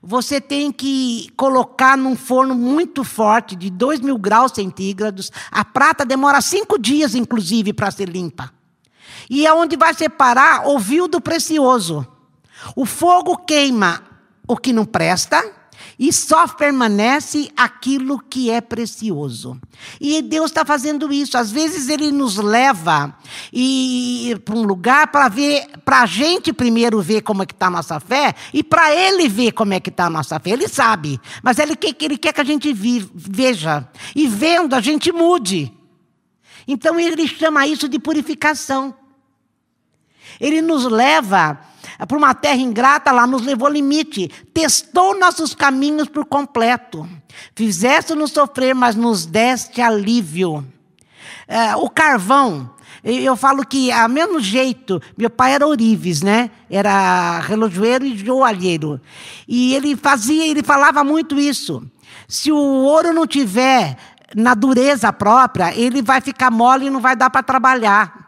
você 0.00 0.40
tem 0.40 0.70
que 0.70 1.28
colocar 1.36 1.96
num 1.96 2.14
forno 2.14 2.54
muito 2.54 3.02
forte, 3.02 3.56
de 3.56 3.70
2 3.70 4.00
mil 4.00 4.18
graus 4.18 4.52
centígrados. 4.52 5.32
A 5.50 5.64
prata 5.64 6.04
demora 6.04 6.40
cinco 6.40 6.78
dias, 6.78 7.14
inclusive, 7.14 7.72
para 7.72 7.90
ser 7.90 8.08
limpa. 8.08 8.52
E 9.28 9.46
é 9.46 9.52
onde 9.52 9.76
vai 9.76 9.94
separar 9.94 10.68
o 10.68 10.78
vil 10.78 11.08
do 11.08 11.20
precioso. 11.20 12.06
O 12.76 12.84
fogo 12.84 13.38
queima 13.38 14.02
o 14.46 14.56
que 14.56 14.72
não 14.72 14.84
presta 14.84 15.42
e 15.98 16.12
só 16.12 16.46
permanece 16.48 17.50
aquilo 17.56 18.18
que 18.18 18.50
é 18.50 18.60
precioso. 18.60 19.60
E 20.00 20.20
Deus 20.22 20.50
está 20.50 20.64
fazendo 20.64 21.12
isso. 21.12 21.38
Às 21.38 21.52
vezes 21.52 21.88
Ele 21.88 22.10
nos 22.10 22.36
leva 22.36 23.16
para 24.44 24.54
um 24.54 24.62
lugar 24.62 25.08
para 25.08 25.28
ver, 25.28 25.66
para 25.84 26.02
a 26.02 26.06
gente 26.06 26.52
primeiro 26.52 27.00
ver 27.00 27.22
como 27.22 27.42
é 27.42 27.46
que 27.46 27.52
está 27.52 27.66
a 27.66 27.70
nossa 27.70 28.00
fé 28.00 28.34
e 28.52 28.62
para 28.62 28.94
Ele 28.94 29.28
ver 29.28 29.52
como 29.52 29.74
é 29.74 29.80
que 29.80 29.90
está 29.90 30.06
a 30.06 30.10
nossa 30.10 30.38
fé. 30.40 30.50
Ele 30.50 30.68
sabe, 30.68 31.20
mas 31.42 31.58
Ele 31.58 31.76
quer, 31.76 31.94
ele 32.00 32.18
quer 32.18 32.32
que 32.32 32.40
a 32.40 32.44
gente 32.44 32.72
veja 32.72 33.88
e 34.14 34.26
vendo 34.26 34.74
a 34.74 34.80
gente 34.80 35.12
mude. 35.12 35.72
Então 36.66 36.98
Ele 36.98 37.28
chama 37.28 37.66
isso 37.66 37.88
de 37.88 37.98
purificação. 37.98 38.94
Ele 40.40 40.60
nos 40.60 40.84
leva 40.84 41.60
para 41.98 42.16
uma 42.16 42.34
terra 42.34 42.60
ingrata, 42.60 43.12
lá 43.12 43.26
nos 43.26 43.42
levou 43.42 43.68
limite, 43.68 44.28
testou 44.52 45.18
nossos 45.18 45.54
caminhos 45.54 46.08
por 46.08 46.24
completo. 46.24 47.08
Fizeste-nos 47.54 48.32
sofrer, 48.32 48.74
mas 48.74 48.96
nos 48.96 49.26
deste 49.26 49.80
alívio. 49.80 50.66
É, 51.46 51.76
o 51.76 51.88
carvão, 51.88 52.70
eu 53.02 53.36
falo 53.36 53.66
que, 53.66 53.92
a 53.92 54.08
mesmo 54.08 54.40
jeito, 54.40 55.00
meu 55.16 55.28
pai 55.28 55.52
era 55.52 55.66
ourives, 55.66 56.22
né? 56.22 56.50
Era 56.70 57.38
relojoeiro 57.40 58.04
e 58.04 58.16
joalheiro. 58.16 59.00
E 59.46 59.74
ele 59.74 59.94
fazia, 59.94 60.46
ele 60.46 60.62
falava 60.62 61.04
muito 61.04 61.38
isso. 61.38 61.82
Se 62.26 62.50
o 62.50 62.56
ouro 62.56 63.12
não 63.12 63.26
tiver 63.26 63.96
na 64.34 64.54
dureza 64.54 65.12
própria, 65.12 65.74
ele 65.74 66.02
vai 66.02 66.20
ficar 66.20 66.50
mole 66.50 66.86
e 66.86 66.90
não 66.90 67.00
vai 67.00 67.14
dar 67.14 67.30
para 67.30 67.42
trabalhar. 67.42 68.23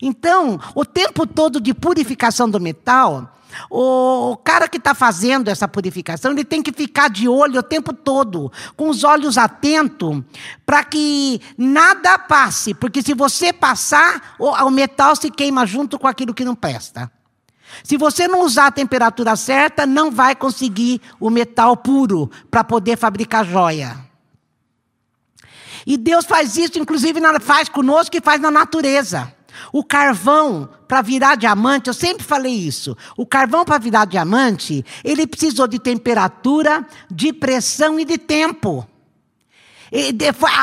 Então, 0.00 0.58
o 0.74 0.84
tempo 0.84 1.26
todo 1.26 1.60
de 1.60 1.72
purificação 1.74 2.48
do 2.48 2.60
metal, 2.60 3.32
o 3.70 4.36
cara 4.44 4.68
que 4.68 4.76
está 4.76 4.94
fazendo 4.94 5.48
essa 5.48 5.66
purificação, 5.68 6.32
ele 6.32 6.44
tem 6.44 6.62
que 6.62 6.72
ficar 6.72 7.08
de 7.08 7.28
olho 7.28 7.60
o 7.60 7.62
tempo 7.62 7.92
todo, 7.92 8.52
com 8.76 8.88
os 8.88 9.04
olhos 9.04 9.38
atentos, 9.38 10.22
para 10.64 10.84
que 10.84 11.40
nada 11.56 12.18
passe, 12.18 12.74
porque 12.74 13.02
se 13.02 13.14
você 13.14 13.52
passar, 13.52 14.34
o, 14.38 14.70
metal 14.70 15.16
se 15.16 15.30
queima 15.30 15.66
junto 15.66 15.98
com 15.98 16.06
aquilo 16.06 16.34
que 16.34 16.44
não 16.44 16.54
presta. 16.54 17.10
Se 17.82 17.96
você 17.96 18.28
não 18.28 18.42
usar 18.42 18.66
a 18.66 18.72
temperatura 18.72 19.34
certa, 19.36 19.86
não 19.86 20.10
vai 20.10 20.36
conseguir 20.36 21.00
o 21.18 21.28
metal 21.28 21.76
puro 21.76 22.30
para 22.50 22.62
poder 22.62 22.96
fabricar 22.96 23.44
joia. 23.44 23.96
E 25.86 25.96
Deus 25.96 26.24
faz 26.24 26.56
isso, 26.56 26.78
inclusive, 26.78 27.20
faz 27.40 27.68
conosco 27.68 28.16
e 28.16 28.20
faz 28.20 28.40
na 28.40 28.50
natureza. 28.50 29.32
O 29.72 29.84
carvão 29.84 30.68
para 30.86 31.02
virar 31.02 31.36
diamante, 31.36 31.88
eu 31.88 31.94
sempre 31.94 32.24
falei 32.24 32.52
isso. 32.52 32.96
O 33.16 33.26
carvão 33.26 33.64
para 33.64 33.78
virar 33.78 34.04
diamante, 34.04 34.84
ele 35.04 35.26
precisou 35.26 35.66
de 35.66 35.78
temperatura, 35.78 36.86
de 37.10 37.32
pressão 37.32 37.98
e 37.98 38.04
de 38.04 38.18
tempo. 38.18 38.86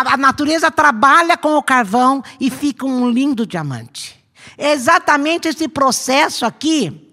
A 0.05 0.17
natureza 0.17 0.69
trabalha 0.69 1.37
com 1.37 1.55
o 1.55 1.63
carvão 1.63 2.23
e 2.39 2.49
fica 2.49 2.85
um 2.85 3.09
lindo 3.09 3.45
diamante. 3.47 4.21
É 4.57 4.73
exatamente 4.73 5.47
esse 5.47 5.67
processo 5.67 6.45
aqui 6.45 7.12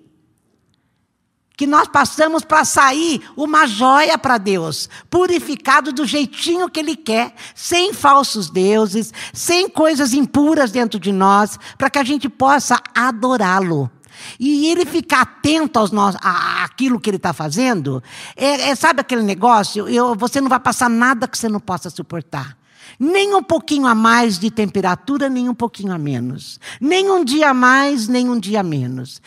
que 1.60 1.66
nós 1.66 1.86
passamos 1.88 2.42
para 2.42 2.64
sair 2.64 3.20
uma 3.36 3.66
joia 3.66 4.16
para 4.16 4.38
Deus, 4.38 4.88
purificado 5.10 5.92
do 5.92 6.06
jeitinho 6.06 6.70
que 6.70 6.80
Ele 6.80 6.96
quer, 6.96 7.34
sem 7.54 7.92
falsos 7.92 8.48
deuses, 8.48 9.12
sem 9.30 9.68
coisas 9.68 10.14
impuras 10.14 10.70
dentro 10.70 10.98
de 10.98 11.12
nós, 11.12 11.58
para 11.76 11.90
que 11.90 11.98
a 11.98 12.02
gente 12.02 12.30
possa 12.30 12.80
adorá-lo. 12.94 13.90
E 14.38 14.68
ele 14.68 14.86
ficar 14.86 15.20
atento 15.20 15.78
aos 15.78 15.90
nós, 15.90 16.16
a, 16.22 16.64
àquilo 16.64 16.98
que 16.98 17.10
ele 17.10 17.18
está 17.18 17.34
fazendo, 17.34 18.02
é, 18.34 18.70
é, 18.70 18.74
sabe 18.74 19.02
aquele 19.02 19.22
negócio? 19.22 19.86
Eu, 19.86 20.14
você 20.14 20.40
não 20.40 20.48
vai 20.48 20.60
passar 20.60 20.88
nada 20.88 21.28
que 21.28 21.36
você 21.36 21.48
não 21.48 21.60
possa 21.60 21.90
suportar. 21.90 22.56
Nem 22.98 23.34
um 23.34 23.42
pouquinho 23.42 23.86
a 23.86 23.94
mais 23.94 24.38
de 24.38 24.50
temperatura, 24.50 25.28
nem 25.28 25.48
um 25.48 25.54
pouquinho 25.54 25.92
a 25.92 25.98
menos. 25.98 26.58
Nem 26.80 27.10
um 27.10 27.24
dia 27.24 27.50
a 27.50 27.54
mais, 27.54 28.08
nem 28.08 28.28
um 28.28 28.38
dia 28.38 28.60
a 28.60 28.62
menos. 28.62 29.20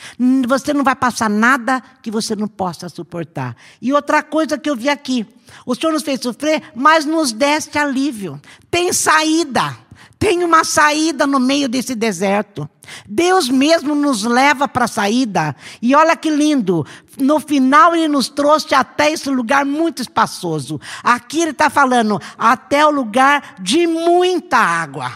Você 0.48 0.74
não 0.74 0.84
vai 0.84 0.96
passar 0.96 1.30
nada 1.30 1.82
que 2.02 2.12
você 2.12 2.36
não 2.36 2.48
possa 2.48 2.90
suportar. 2.90 3.56
E 3.82 3.94
outra 3.94 4.22
coisa 4.24 4.58
que 4.58 4.70
eu 4.70 4.76
vi 4.76 4.90
aqui: 4.90 5.26
o 5.66 5.76
Senhor 5.76 5.94
nos 5.94 6.04
fez 6.04 6.20
sofrer, 6.22 6.62
mas 6.76 7.06
nos 7.06 7.32
deste 7.32 7.78
alívio. 7.78 8.42
Tem 8.70 8.92
saída. 8.92 9.78
Tem 10.24 10.42
uma 10.42 10.64
saída 10.64 11.28
no 11.28 11.38
meio 11.38 11.68
desse 11.68 11.94
deserto. 11.94 12.70
Deus 13.06 13.50
mesmo 13.50 13.94
nos 13.94 14.24
leva 14.24 14.70
para 14.70 14.86
a 14.86 14.88
saída. 14.88 15.54
E 15.82 15.94
olha 15.94 16.16
que 16.16 16.30
lindo. 16.30 16.88
No 17.18 17.42
final, 17.42 17.94
Ele 17.94 18.08
nos 18.08 18.30
trouxe 18.30 18.74
até 18.74 19.12
esse 19.12 19.30
lugar 19.30 19.66
muito 19.66 20.02
espaçoso. 20.02 20.80
Aqui 21.04 21.42
Ele 21.42 21.52
está 21.52 21.70
falando 21.70 22.22
até 22.38 22.86
o 22.86 22.90
lugar 22.90 23.56
de 23.60 23.86
muita 23.86 24.56
água. 24.56 25.12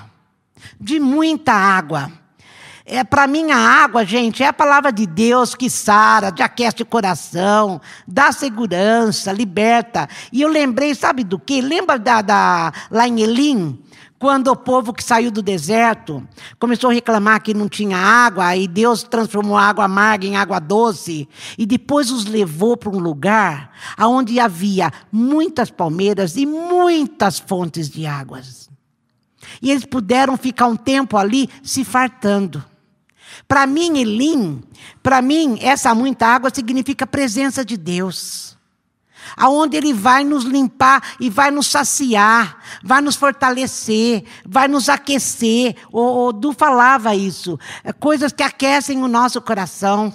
De 0.78 1.00
muita 1.00 1.54
água. 1.54 2.12
É, 2.86 3.02
para 3.02 3.28
mim, 3.28 3.50
a 3.50 3.58
água, 3.58 4.06
gente, 4.06 4.44
é 4.44 4.48
a 4.48 4.54
palavra 4.54 4.92
de 4.92 5.06
Deus 5.08 5.56
que 5.56 5.70
sara, 5.70 6.34
que 6.34 6.44
aquece 6.44 6.84
o 6.84 6.86
coração, 6.86 7.80
dá 8.06 8.34
segurança, 8.34 9.32
liberta. 9.32 10.10
E 10.34 10.42
eu 10.42 10.50
lembrei, 10.50 10.94
sabe 10.94 11.24
do 11.24 11.40
que? 11.40 11.62
Lembra 11.62 11.98
da, 11.98 12.22
da, 12.22 12.74
lá 12.92 13.08
em 13.08 13.22
Elim? 13.22 13.82
Quando 14.20 14.48
o 14.48 14.56
povo 14.56 14.94
que 14.94 15.04
saiu 15.04 15.30
do 15.30 15.44
deserto 15.44 16.28
começou 16.60 16.90
a 16.90 16.94
reclamar 16.94 17.42
que 17.42 17.54
não 17.54 17.70
tinha 17.70 17.98
água, 17.98 18.56
e 18.56 18.68
Deus 18.68 19.04
transformou 19.04 19.56
a 19.56 19.66
água 19.66 19.86
amarga 19.86 20.26
em 20.26 20.36
água 20.36 20.60
doce, 20.60 21.30
e 21.56 21.66
depois 21.68 22.10
os 22.10 22.26
levou 22.26 22.76
para 22.76 22.90
um 22.90 22.98
lugar 22.98 23.72
onde 24.00 24.40
havia 24.40 24.92
muitas 25.12 25.70
palmeiras 25.70 26.36
e 26.36 26.48
muitas 26.48 27.38
fontes 27.38 27.90
de 27.90 28.08
águas. 28.08 28.70
E 29.62 29.70
eles 29.70 29.86
puderam 29.86 30.36
ficar 30.36 30.66
um 30.66 30.76
tempo 30.76 31.16
ali 31.16 31.48
se 31.62 31.86
fartando. 31.86 32.66
Para 33.48 33.68
mim, 33.68 34.00
Elim, 34.00 34.64
para 35.04 35.22
mim, 35.22 35.60
essa 35.62 35.94
muita 35.94 36.26
água 36.26 36.50
significa 36.52 37.06
presença 37.06 37.64
de 37.64 37.78
Deus 37.78 38.57
aonde 39.36 39.78
Ele 39.78 39.94
vai 39.94 40.24
nos 40.24 40.44
limpar 40.44 41.16
e 41.20 41.30
vai 41.30 41.52
nos 41.52 41.68
saciar, 41.68 42.58
vai 42.84 43.02
nos 43.02 43.16
fortalecer, 43.16 44.24
vai 44.46 44.68
nos 44.68 44.90
aquecer. 44.90 45.76
O, 45.92 46.28
o 46.28 46.34
Du 46.34 46.54
falava 46.54 47.16
isso, 47.16 47.60
é 47.84 47.92
coisas 47.92 48.32
que 48.32 48.44
aquecem 48.44 49.04
o 49.04 49.08
nosso 49.08 49.42
coração. 49.42 50.14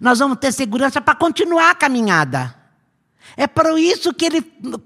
Nós 0.00 0.18
vamos 0.18 0.38
ter 0.38 0.52
segurança 0.52 1.00
para 1.00 1.14
continuar 1.14 1.70
a 1.70 1.74
caminhada. 1.74 2.54
É 3.36 3.46
por 3.46 3.78
isso 3.78 4.14
que 4.14 4.24
ele 4.24 4.40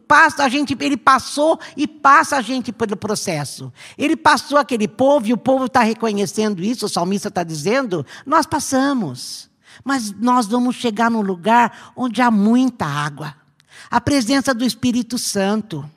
passa 0.08 0.44
a 0.44 0.48
gente, 0.48 0.76
ele 0.80 0.96
passou 0.96 1.58
e 1.76 1.86
passa 1.86 2.36
a 2.36 2.42
gente 2.42 2.72
pelo 2.72 2.96
processo. 2.96 3.72
Ele 3.98 4.16
passou 4.16 4.58
aquele 4.58 4.88
povo 4.88 5.26
e 5.26 5.32
o 5.32 5.36
povo 5.36 5.66
está 5.66 5.82
reconhecendo 5.82 6.62
isso. 6.62 6.86
O 6.86 6.88
salmista 6.88 7.28
está 7.28 7.42
dizendo: 7.44 8.04
nós 8.24 8.46
passamos. 8.46 9.49
Mas 9.84 10.12
nós 10.12 10.46
vamos 10.46 10.76
chegar 10.76 11.10
num 11.10 11.22
lugar 11.22 11.92
onde 11.96 12.20
há 12.20 12.30
muita 12.30 12.86
água. 12.86 13.34
A 13.90 14.00
presença 14.00 14.54
do 14.54 14.64
Espírito 14.64 15.18
Santo. 15.18 15.88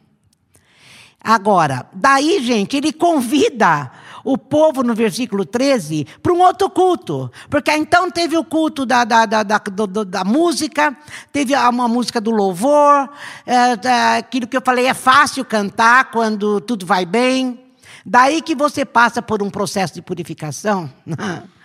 Agora, 1.24 1.88
daí, 1.94 2.44
gente, 2.44 2.76
ele 2.76 2.92
convida 2.92 3.92
o 4.24 4.38
povo, 4.38 4.84
no 4.84 4.94
versículo 4.94 5.46
13, 5.46 6.06
para 6.22 6.34
um 6.34 6.42
outro 6.42 6.70
culto. 6.70 7.32
Porque 7.50 7.72
então 7.72 8.10
teve 8.10 8.38
o 8.38 8.44
culto 8.44 8.86
da, 8.86 9.04
da, 9.04 9.26
da, 9.26 9.44
da, 9.44 9.58
da 10.06 10.24
música, 10.24 10.96
teve 11.32 11.56
uma 11.56 11.88
música 11.88 12.20
do 12.22 12.32
louvor, 12.32 13.10
é, 13.46 14.18
aquilo 14.18 14.48
que 14.48 14.56
eu 14.56 14.62
falei, 14.62 14.86
é 14.86 14.94
fácil 14.94 15.46
cantar 15.46 16.12
quando 16.12 16.60
tudo 16.62 16.86
vai 16.86 17.06
bem. 17.06 17.60
Daí 18.06 18.42
que 18.42 18.56
você 18.56 18.84
passa 18.84 19.22
por 19.22 19.42
um 19.42 19.50
processo 19.50 19.94
de 19.94 20.02
purificação. 20.02 20.92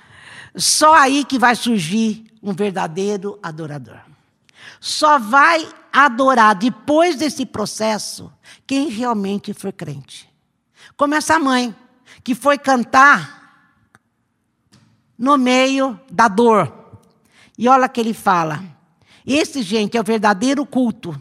Só 0.56 0.94
aí 0.94 1.24
que 1.24 1.38
vai 1.38 1.54
surgir 1.54 2.24
um 2.42 2.52
verdadeiro 2.52 3.38
adorador. 3.42 3.98
Só 4.80 5.18
vai 5.18 5.68
adorar 5.92 6.54
depois 6.54 7.16
desse 7.16 7.44
processo 7.44 8.32
quem 8.66 8.88
realmente 8.88 9.52
for 9.52 9.72
crente. 9.72 10.28
Como 10.96 11.14
essa 11.14 11.38
mãe 11.38 11.74
que 12.22 12.34
foi 12.34 12.58
cantar 12.58 13.38
no 15.18 15.36
meio 15.36 15.98
da 16.10 16.28
dor. 16.28 16.72
E 17.56 17.68
olha 17.68 17.88
que 17.88 18.00
ele 18.00 18.14
fala: 18.14 18.62
esse, 19.26 19.62
gente, 19.62 19.96
é 19.96 20.00
o 20.00 20.04
verdadeiro 20.04 20.64
culto. 20.64 21.20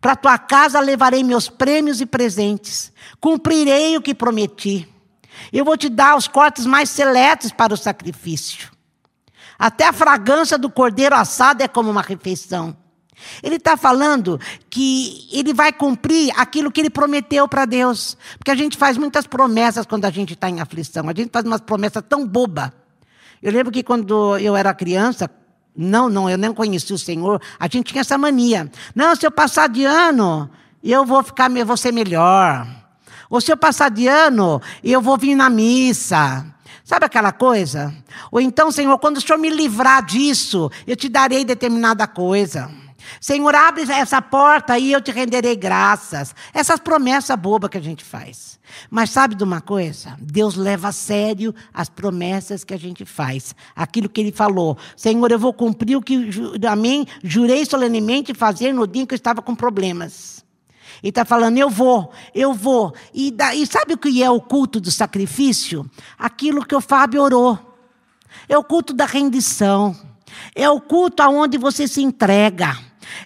Para 0.00 0.14
tua 0.14 0.38
casa 0.38 0.78
levarei 0.78 1.24
meus 1.24 1.48
prêmios 1.48 2.00
e 2.00 2.06
presentes, 2.06 2.92
cumprirei 3.20 3.96
o 3.96 4.02
que 4.02 4.14
prometi. 4.14 4.88
Eu 5.52 5.64
vou 5.64 5.76
te 5.76 5.88
dar 5.88 6.16
os 6.16 6.28
cortes 6.28 6.66
mais 6.66 6.90
seletos 6.90 7.52
para 7.52 7.74
o 7.74 7.76
sacrifício. 7.76 8.70
Até 9.58 9.88
a 9.88 9.92
fragrância 9.92 10.56
do 10.56 10.70
cordeiro 10.70 11.14
assado 11.14 11.62
é 11.62 11.68
como 11.68 11.90
uma 11.90 12.02
refeição. 12.02 12.76
Ele 13.42 13.56
está 13.56 13.76
falando 13.76 14.40
que 14.70 15.28
ele 15.32 15.52
vai 15.52 15.72
cumprir 15.72 16.32
aquilo 16.36 16.70
que 16.70 16.80
ele 16.80 16.90
prometeu 16.90 17.48
para 17.48 17.64
Deus. 17.64 18.16
Porque 18.38 18.50
a 18.50 18.54
gente 18.54 18.76
faz 18.76 18.96
muitas 18.96 19.26
promessas 19.26 19.86
quando 19.86 20.04
a 20.04 20.10
gente 20.10 20.34
está 20.34 20.48
em 20.48 20.60
aflição. 20.60 21.08
A 21.08 21.12
gente 21.12 21.30
faz 21.32 21.44
umas 21.44 21.60
promessas 21.60 22.02
tão 22.08 22.26
boba. 22.26 22.72
Eu 23.42 23.52
lembro 23.52 23.72
que 23.72 23.82
quando 23.82 24.36
eu 24.38 24.56
era 24.56 24.72
criança, 24.74 25.30
não, 25.76 26.08
não, 26.08 26.28
eu 26.28 26.36
nem 26.36 26.52
conheci 26.52 26.92
o 26.92 26.98
Senhor, 26.98 27.40
a 27.58 27.68
gente 27.68 27.92
tinha 27.92 28.00
essa 28.00 28.18
mania. 28.18 28.70
Não, 28.94 29.14
se 29.14 29.24
eu 29.24 29.30
passar 29.30 29.68
de 29.68 29.84
ano, 29.84 30.50
eu 30.82 31.04
vou 31.04 31.22
ficar, 31.22 31.48
vou 31.64 31.76
ser 31.76 31.92
melhor. 31.92 32.66
Ou 33.30 33.40
se 33.40 33.52
eu 33.52 33.56
passar 33.56 33.90
de 33.90 34.06
ano, 34.06 34.60
eu 34.82 35.00
vou 35.00 35.16
vir 35.18 35.34
na 35.34 35.50
missa. 35.50 36.46
Sabe 36.84 37.04
aquela 37.04 37.32
coisa? 37.32 37.94
Ou 38.32 38.40
então, 38.40 38.72
Senhor, 38.72 38.98
quando 38.98 39.18
o 39.18 39.20
Senhor 39.20 39.38
me 39.38 39.50
livrar 39.50 40.04
disso, 40.04 40.70
eu 40.86 40.96
te 40.96 41.08
darei 41.08 41.44
determinada 41.44 42.06
coisa. 42.06 42.70
Senhor, 43.20 43.54
abre 43.54 43.82
essa 43.90 44.20
porta 44.20 44.78
e 44.78 44.92
eu 44.92 45.00
te 45.00 45.10
renderei 45.10 45.56
graças. 45.56 46.34
Essas 46.52 46.80
promessas 46.80 47.36
bobas 47.38 47.70
que 47.70 47.78
a 47.78 47.82
gente 47.82 48.04
faz. 48.04 48.58
Mas 48.90 49.10
sabe 49.10 49.34
de 49.34 49.44
uma 49.44 49.60
coisa? 49.60 50.16
Deus 50.20 50.54
leva 50.54 50.88
a 50.88 50.92
sério 50.92 51.54
as 51.72 51.88
promessas 51.88 52.64
que 52.64 52.74
a 52.74 52.78
gente 52.78 53.04
faz. 53.04 53.54
Aquilo 53.74 54.08
que 54.08 54.20
ele 54.20 54.32
falou. 54.32 54.76
Senhor, 54.96 55.30
eu 55.30 55.38
vou 55.38 55.52
cumprir 55.52 55.96
o 55.96 56.02
que 56.02 56.30
amém, 56.68 57.06
jurei 57.22 57.64
solenemente 57.64 58.34
fazer 58.34 58.72
no 58.72 58.86
dia 58.86 59.02
em 59.02 59.06
que 59.06 59.14
eu 59.14 59.16
estava 59.16 59.42
com 59.42 59.54
problemas. 59.54 60.44
Ele 61.02 61.10
está 61.10 61.24
falando, 61.24 61.58
eu 61.58 61.70
vou, 61.70 62.12
eu 62.34 62.52
vou. 62.52 62.94
E, 63.14 63.34
e 63.54 63.66
sabe 63.66 63.94
o 63.94 63.98
que 63.98 64.22
é 64.22 64.30
o 64.30 64.40
culto 64.40 64.80
do 64.80 64.90
sacrifício? 64.90 65.88
Aquilo 66.18 66.64
que 66.64 66.74
o 66.74 66.80
Fábio 66.80 67.22
orou. 67.22 67.58
É 68.48 68.56
o 68.56 68.64
culto 68.64 68.92
da 68.92 69.04
rendição. 69.04 69.96
É 70.54 70.68
o 70.68 70.80
culto 70.80 71.22
aonde 71.22 71.56
você 71.56 71.86
se 71.86 72.02
entrega. 72.02 72.76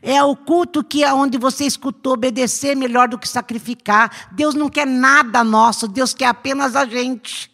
É 0.01 0.23
o 0.23 0.37
culto 0.37 0.85
que 0.85 1.03
é 1.03 1.13
onde 1.13 1.39
você 1.39 1.65
escutou 1.65 2.15
obedecer 2.15 2.77
melhor 2.77 3.09
do 3.09 3.19
que 3.19 3.29
sacrificar. 3.29 4.29
Deus 4.33 4.55
não 4.55 4.69
quer 4.69 4.87
nada 4.87 5.43
nosso, 5.43 5.89
Deus 5.89 6.15
quer 6.15 6.27
apenas 6.27 6.77
a 6.77 6.87
gente. 6.87 7.51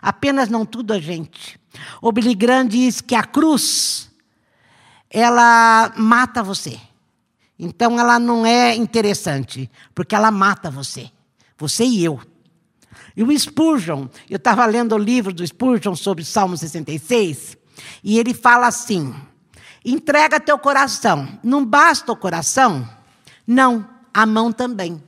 Apenas 0.00 0.48
não 0.48 0.64
tudo 0.64 0.92
a 0.92 0.98
gente. 0.98 1.58
O 2.00 2.12
Billy 2.12 2.34
Graham 2.34 2.66
diz 2.66 3.00
que 3.00 3.14
a 3.14 3.22
cruz 3.22 4.10
ela 5.10 5.92
mata 5.96 6.42
você. 6.42 6.78
Então 7.58 7.98
ela 7.98 8.18
não 8.18 8.46
é 8.46 8.74
interessante, 8.74 9.70
porque 9.94 10.14
ela 10.14 10.30
mata 10.30 10.70
você. 10.70 11.10
Você 11.56 11.84
e 11.84 12.04
eu. 12.04 12.20
E 13.16 13.22
o 13.22 13.36
Spurgeon, 13.36 14.06
eu 14.30 14.36
estava 14.36 14.64
lendo 14.64 14.94
o 14.94 14.98
livro 14.98 15.32
do 15.32 15.44
Spurgeon 15.44 15.96
sobre 15.96 16.24
Salmo 16.24 16.56
66, 16.56 17.56
e 18.04 18.18
ele 18.18 18.32
fala 18.32 18.68
assim: 18.68 19.12
Entrega 19.84 20.38
teu 20.38 20.58
coração. 20.58 21.28
Não 21.42 21.64
basta 21.64 22.12
o 22.12 22.16
coração? 22.16 22.88
Não, 23.46 23.88
a 24.14 24.24
mão 24.24 24.52
também. 24.52 25.02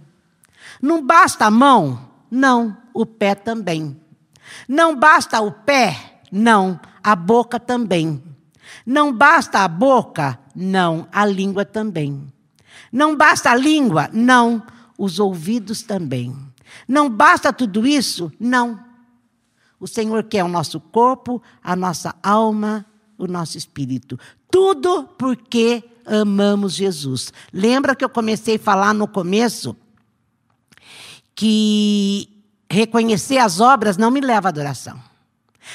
Não 0.82 1.04
basta 1.04 1.46
a 1.46 1.50
mão? 1.50 2.08
Não, 2.30 2.76
o 2.94 3.04
pé 3.04 3.34
também. 3.34 4.00
Não 4.68 4.96
basta 4.96 5.40
o 5.40 5.52
pé? 5.52 6.20
Não, 6.32 6.80
a 7.02 7.14
boca 7.14 7.60
também. 7.60 8.22
Não 8.86 9.12
basta 9.12 9.60
a 9.60 9.68
boca? 9.68 10.38
Não, 10.54 11.06
a 11.12 11.26
língua 11.26 11.64
também. 11.64 12.32
Não 12.92 13.16
basta 13.16 13.50
a 13.50 13.55
língua? 13.55 14.09
Não, 14.12 14.62
os 14.98 15.18
ouvidos 15.18 15.83
também. 15.83 16.37
Não 16.87 17.09
basta 17.09 17.53
tudo 17.53 17.87
isso? 17.87 18.33
Não. 18.38 18.79
O 19.79 19.87
Senhor 19.87 20.24
quer 20.24 20.44
o 20.44 20.48
nosso 20.48 20.81
corpo, 20.81 21.42
a 21.62 21.74
nossa 21.74 22.14
alma, 22.22 22.85
o 23.16 23.26
nosso 23.26 23.57
espírito. 23.57 24.18
Tudo 24.50 25.05
porque 25.16 25.83
amamos 26.05 26.74
Jesus. 26.74 27.33
Lembra 27.53 27.94
que 27.94 28.05
eu 28.05 28.09
comecei 28.09 28.57
a 28.57 28.59
falar 28.59 28.92
no 28.92 29.07
começo 29.07 29.76
que 31.35 32.29
reconhecer 32.70 33.38
as 33.38 33.61
obras 33.61 33.96
não 33.96 34.11
me 34.11 34.20
leva 34.20 34.48
à 34.48 34.50
adoração. 34.50 35.00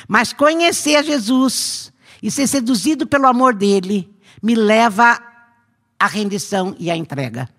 Mas 0.07 0.33
conhecer 0.33 1.03
Jesus 1.03 1.91
e 2.21 2.29
ser 2.29 2.47
seduzido 2.47 3.07
pelo 3.07 3.27
amor 3.27 3.53
dele 3.53 4.13
me 4.41 4.55
leva 4.55 5.19
à 5.99 6.07
rendição 6.07 6.75
e 6.79 6.89
à 6.89 6.95
entrega. 6.95 7.49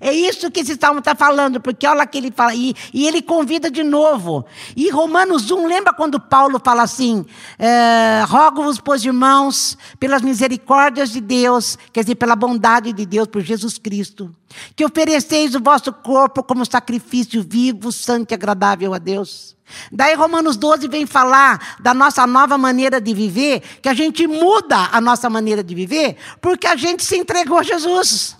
É 0.00 0.12
isso 0.12 0.50
que 0.50 0.60
esse 0.60 0.76
salmo 0.80 1.00
está 1.00 1.14
falando, 1.14 1.60
porque 1.60 1.86
olha 1.86 2.06
que 2.06 2.18
ele 2.18 2.30
fala, 2.30 2.54
e, 2.54 2.74
e, 2.92 3.06
ele 3.06 3.22
convida 3.22 3.70
de 3.70 3.82
novo. 3.82 4.44
E 4.76 4.90
Romanos 4.90 5.50
1, 5.50 5.66
lembra 5.66 5.92
quando 5.92 6.18
Paulo 6.20 6.60
fala 6.62 6.82
assim: 6.82 7.24
é, 7.58 8.24
rogo-vos, 8.26 8.80
pois, 8.80 9.04
irmãos, 9.04 9.76
pelas 9.98 10.22
misericórdias 10.22 11.10
de 11.10 11.20
Deus, 11.20 11.78
quer 11.92 12.00
dizer, 12.00 12.14
pela 12.14 12.36
bondade 12.36 12.92
de 12.92 13.04
Deus, 13.04 13.28
por 13.28 13.42
Jesus 13.42 13.78
Cristo, 13.78 14.34
que 14.74 14.84
ofereceis 14.84 15.54
o 15.54 15.60
vosso 15.60 15.92
corpo 15.92 16.42
como 16.42 16.64
sacrifício 16.64 17.44
vivo, 17.46 17.92
santo 17.92 18.32
e 18.32 18.34
agradável 18.34 18.94
a 18.94 18.98
Deus. 18.98 19.56
Daí 19.92 20.14
Romanos 20.14 20.56
12 20.56 20.88
vem 20.88 21.06
falar 21.06 21.76
da 21.80 21.94
nossa 21.94 22.26
nova 22.26 22.58
maneira 22.58 23.00
de 23.00 23.14
viver, 23.14 23.60
que 23.80 23.88
a 23.88 23.94
gente 23.94 24.26
muda 24.26 24.88
a 24.90 25.00
nossa 25.00 25.30
maneira 25.30 25.62
de 25.62 25.74
viver, 25.74 26.16
porque 26.40 26.66
a 26.66 26.76
gente 26.76 27.04
se 27.04 27.16
entregou 27.16 27.58
a 27.58 27.62
Jesus. 27.62 28.39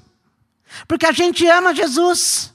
Porque 0.86 1.06
a 1.06 1.12
gente 1.12 1.46
ama 1.46 1.74
Jesus. 1.74 2.52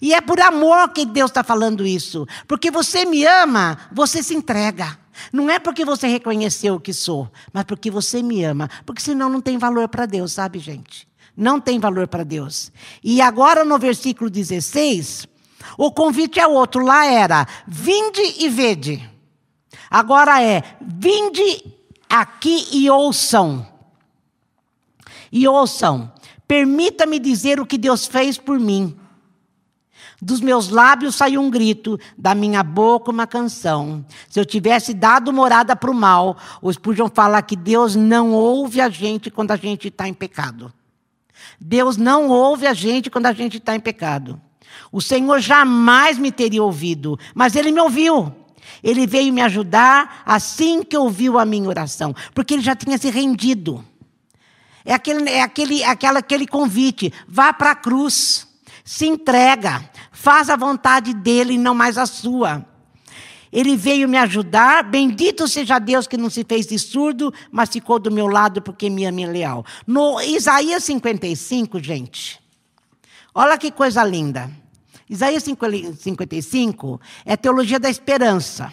E 0.00 0.14
é 0.14 0.20
por 0.20 0.40
amor 0.40 0.90
que 0.90 1.04
Deus 1.04 1.30
está 1.30 1.44
falando 1.44 1.86
isso. 1.86 2.26
Porque 2.48 2.70
você 2.70 3.04
me 3.04 3.24
ama, 3.24 3.78
você 3.92 4.22
se 4.22 4.34
entrega. 4.34 4.98
Não 5.32 5.48
é 5.48 5.58
porque 5.58 5.84
você 5.84 6.06
reconheceu 6.06 6.74
o 6.74 6.80
que 6.80 6.92
sou, 6.92 7.30
mas 7.52 7.64
porque 7.64 7.90
você 7.90 8.22
me 8.22 8.42
ama. 8.42 8.68
Porque 8.84 9.02
senão 9.02 9.28
não 9.28 9.40
tem 9.40 9.58
valor 9.58 9.88
para 9.88 10.06
Deus, 10.06 10.32
sabe, 10.32 10.58
gente? 10.58 11.06
Não 11.36 11.60
tem 11.60 11.78
valor 11.78 12.08
para 12.08 12.24
Deus. 12.24 12.72
E 13.02 13.20
agora 13.20 13.64
no 13.64 13.78
versículo 13.78 14.30
16, 14.30 15.26
o 15.76 15.90
convite 15.92 16.40
é 16.40 16.46
outro. 16.46 16.84
Lá 16.84 17.06
era: 17.06 17.46
vinde 17.66 18.22
e 18.38 18.48
vede. 18.48 19.10
Agora 19.90 20.42
é: 20.42 20.62
vinde 20.80 21.64
aqui 22.08 22.68
e 22.72 22.90
ouçam. 22.90 23.66
E 25.30 25.46
ouçam. 25.48 26.12
Permita-me 26.46 27.18
dizer 27.18 27.60
o 27.60 27.66
que 27.66 27.78
Deus 27.78 28.06
fez 28.06 28.38
por 28.38 28.58
mim. 28.58 28.96
Dos 30.20 30.40
meus 30.40 30.68
lábios 30.68 31.16
saiu 31.16 31.40
um 31.40 31.50
grito, 31.50 31.98
da 32.16 32.34
minha 32.34 32.62
boca 32.62 33.10
uma 33.10 33.26
canção. 33.26 34.04
Se 34.28 34.38
eu 34.38 34.44
tivesse 34.44 34.94
dado 34.94 35.32
morada 35.32 35.74
para 35.76 35.90
o 35.90 35.94
mal, 35.94 36.36
os 36.62 36.78
podiam 36.78 37.08
falar 37.08 37.42
que 37.42 37.56
Deus 37.56 37.94
não 37.94 38.32
ouve 38.32 38.80
a 38.80 38.88
gente 38.88 39.30
quando 39.30 39.50
a 39.50 39.56
gente 39.56 39.88
está 39.88 40.08
em 40.08 40.14
pecado. 40.14 40.72
Deus 41.60 41.96
não 41.96 42.28
ouve 42.28 42.66
a 42.66 42.74
gente 42.74 43.10
quando 43.10 43.26
a 43.26 43.32
gente 43.32 43.58
está 43.58 43.74
em 43.74 43.80
pecado. 43.80 44.40
O 44.90 45.00
Senhor 45.00 45.40
jamais 45.40 46.18
me 46.18 46.32
teria 46.32 46.62
ouvido, 46.62 47.18
mas 47.34 47.54
Ele 47.54 47.70
me 47.70 47.80
ouviu. 47.80 48.32
Ele 48.82 49.06
veio 49.06 49.32
me 49.32 49.40
ajudar 49.42 50.22
assim 50.24 50.82
que 50.82 50.96
ouviu 50.96 51.38
a 51.38 51.44
minha 51.44 51.68
oração, 51.68 52.14
porque 52.34 52.54
Ele 52.54 52.62
já 52.62 52.74
tinha 52.74 52.98
se 52.98 53.10
rendido. 53.10 53.84
É 54.84 54.92
aquele, 54.92 55.30
é 55.30 55.42
aquele, 55.42 55.82
aquela, 55.82 56.18
aquele 56.18 56.46
convite: 56.46 57.12
vá 57.26 57.52
para 57.52 57.70
a 57.70 57.74
cruz, 57.74 58.46
se 58.84 59.06
entrega, 59.06 59.88
faz 60.12 60.50
a 60.50 60.56
vontade 60.56 61.14
dele 61.14 61.54
e 61.54 61.58
não 61.58 61.74
mais 61.74 61.96
a 61.96 62.06
sua. 62.06 62.64
Ele 63.54 63.76
veio 63.76 64.08
me 64.08 64.18
ajudar. 64.18 64.82
Bendito 64.82 65.46
seja 65.46 65.78
Deus 65.78 66.08
que 66.08 66.16
não 66.16 66.28
se 66.28 66.44
fez 66.44 66.66
de 66.66 66.76
surdo, 66.76 67.32
mas 67.52 67.70
ficou 67.70 68.00
do 68.00 68.10
meu 68.10 68.26
lado 68.26 68.60
porque 68.60 68.90
me 68.90 69.04
ama 69.04 69.22
é 69.22 69.26
leal. 69.26 69.64
No 69.86 70.20
Isaías 70.20 70.82
55, 70.82 71.78
gente. 71.78 72.42
Olha 73.32 73.56
que 73.56 73.70
coisa 73.70 74.02
linda. 74.02 74.50
Isaías 75.08 75.44
55 75.44 77.00
é 77.24 77.36
teologia 77.36 77.78
da 77.78 77.88
esperança. 77.88 78.72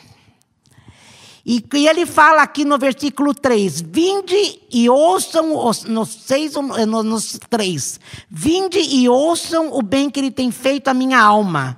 E, 1.45 1.63
ele 1.73 2.05
fala 2.05 2.43
aqui 2.43 2.63
no 2.63 2.77
versículo 2.77 3.33
3: 3.33 3.81
Vinde 3.81 4.59
e 4.71 4.89
ouçam, 4.89 5.55
os, 5.55 5.83
no 5.83 6.05
6 6.05 6.53
no, 6.87 7.03
nos 7.03 7.39
3, 7.49 7.99
vinde 8.29 8.79
e 8.79 9.09
ouçam 9.09 9.73
o 9.73 9.81
bem 9.81 10.09
que 10.09 10.19
ele 10.19 10.31
tem 10.31 10.51
feito 10.51 10.87
à 10.87 10.93
minha 10.93 11.19
alma. 11.19 11.77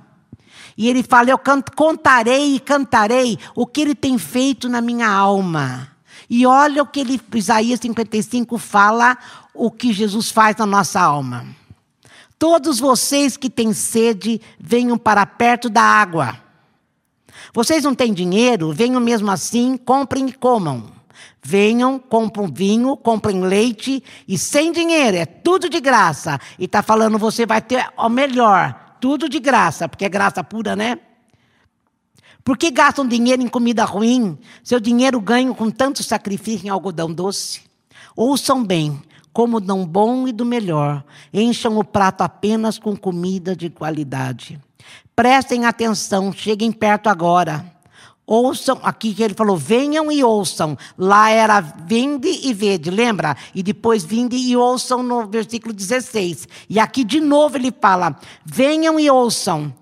E 0.76 0.88
ele 0.88 1.02
fala: 1.02 1.30
Eu 1.30 1.40
contarei 1.76 2.56
e 2.56 2.60
cantarei 2.60 3.38
o 3.54 3.66
que 3.66 3.80
ele 3.80 3.94
tem 3.94 4.18
feito 4.18 4.68
na 4.68 4.80
minha 4.80 5.08
alma. 5.08 5.94
E 6.28 6.46
olha 6.46 6.82
o 6.82 6.86
que 6.86 7.00
ele, 7.00 7.20
Isaías 7.34 7.80
55 7.80 8.56
fala, 8.58 9.16
o 9.52 9.70
que 9.70 9.92
Jesus 9.92 10.30
faz 10.30 10.56
na 10.56 10.66
nossa 10.66 11.00
alma. 11.00 11.46
Todos 12.38 12.80
vocês 12.80 13.36
que 13.36 13.48
têm 13.48 13.72
sede, 13.72 14.40
venham 14.58 14.98
para 14.98 15.24
perto 15.24 15.68
da 15.68 15.82
água. 15.82 16.43
Vocês 17.52 17.84
não 17.84 17.94
têm 17.94 18.12
dinheiro? 18.12 18.72
Venham 18.72 19.00
mesmo 19.00 19.30
assim, 19.30 19.76
comprem 19.76 20.28
e 20.28 20.32
comam. 20.32 20.84
Venham, 21.42 21.98
comprem 21.98 22.52
vinho, 22.52 22.96
comprem 22.96 23.42
leite 23.42 24.02
e 24.26 24.38
sem 24.38 24.72
dinheiro, 24.72 25.16
é 25.16 25.26
tudo 25.26 25.68
de 25.68 25.78
graça. 25.78 26.40
E 26.58 26.64
está 26.64 26.82
falando, 26.82 27.18
você 27.18 27.44
vai 27.44 27.60
ter 27.60 27.86
o 27.96 28.08
melhor, 28.08 28.96
tudo 29.00 29.28
de 29.28 29.38
graça, 29.38 29.88
porque 29.88 30.04
é 30.04 30.08
graça 30.08 30.42
pura, 30.42 30.74
né? 30.74 30.98
Por 32.42 32.58
que 32.58 32.70
gastam 32.70 33.06
dinheiro 33.06 33.42
em 33.42 33.48
comida 33.48 33.84
ruim? 33.84 34.38
Seu 34.62 34.80
dinheiro 34.80 35.20
ganho 35.20 35.54
com 35.54 35.70
tanto 35.70 36.02
sacrifício 36.02 36.66
em 36.66 36.70
algodão 36.70 37.12
doce? 37.12 37.62
Ouçam 38.16 38.62
bem, 38.64 39.00
como 39.34 39.60
dão 39.60 39.84
bom 39.84 40.28
e 40.28 40.32
do 40.32 40.44
melhor, 40.44 41.04
encham 41.32 41.76
o 41.76 41.84
prato 41.84 42.22
apenas 42.22 42.78
com 42.78 42.96
comida 42.96 43.54
de 43.56 43.68
qualidade. 43.68 44.60
Prestem 45.14 45.66
atenção, 45.66 46.32
cheguem 46.32 46.70
perto 46.70 47.08
agora. 47.08 47.74
Ouçam, 48.24 48.78
aqui 48.82 49.12
que 49.12 49.22
ele 49.22 49.34
falou, 49.34 49.56
venham 49.56 50.10
e 50.10 50.22
ouçam. 50.22 50.78
Lá 50.96 51.30
era 51.30 51.60
vinde 51.60 52.28
e 52.44 52.54
vede, 52.54 52.90
lembra? 52.90 53.36
E 53.52 53.62
depois 53.62 54.04
vinde 54.04 54.36
e 54.36 54.56
ouçam 54.56 55.02
no 55.02 55.26
versículo 55.26 55.74
16. 55.74 56.48
E 56.70 56.78
aqui 56.78 57.02
de 57.02 57.20
novo 57.20 57.56
ele 57.56 57.74
fala, 57.78 58.16
venham 58.44 58.98
e 59.00 59.10
ouçam. 59.10 59.74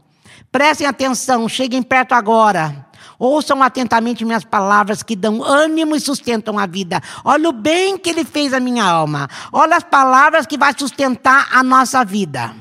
Prestem 0.51 0.87
atenção, 0.87 1.47
cheguem 1.47 1.83
perto 1.83 2.12
agora. 2.12 2.87
Ouçam 3.25 3.63
atentamente 3.63 4.25
minhas 4.25 4.43
palavras 4.43 5.01
que 5.01 5.15
dão 5.15 5.45
ânimo 5.45 5.95
e 5.95 6.01
sustentam 6.01 6.59
a 6.59 6.67
vida. 6.67 7.01
Olha 7.25 7.51
o 7.51 7.53
bem 7.53 7.97
que 7.97 8.11
ele 8.11 8.25
fez 8.25 8.53
à 8.53 8.59
minha 8.59 8.83
alma. 8.83 9.31
Olha 9.53 9.77
as 9.77 9.85
palavras 9.85 10.45
que 10.45 10.59
vai 10.59 10.75
sustentar 10.77 11.47
a 11.53 11.63
nossa 11.63 12.05
vida. 12.05 12.53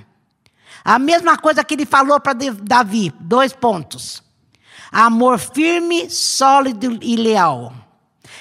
A 0.85 0.99
mesma 0.99 1.35
coisa 1.35 1.63
que 1.63 1.73
ele 1.73 1.83
falou 1.83 2.19
para 2.19 2.37
Davi, 2.61 3.11
dois 3.19 3.53
pontos. 3.53 4.21
Amor 4.91 5.39
firme, 5.39 6.07
sólido 6.11 6.99
e 7.01 7.15
leal. 7.15 7.73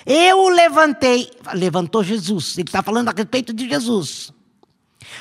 Eu 0.05 0.41
o 0.41 0.51
levantei, 0.51 1.31
levantou 1.55 2.05
Jesus, 2.05 2.59
ele 2.59 2.69
está 2.69 2.83
falando 2.83 3.09
a 3.09 3.15
respeito 3.17 3.55
de 3.55 3.67
Jesus, 3.67 4.31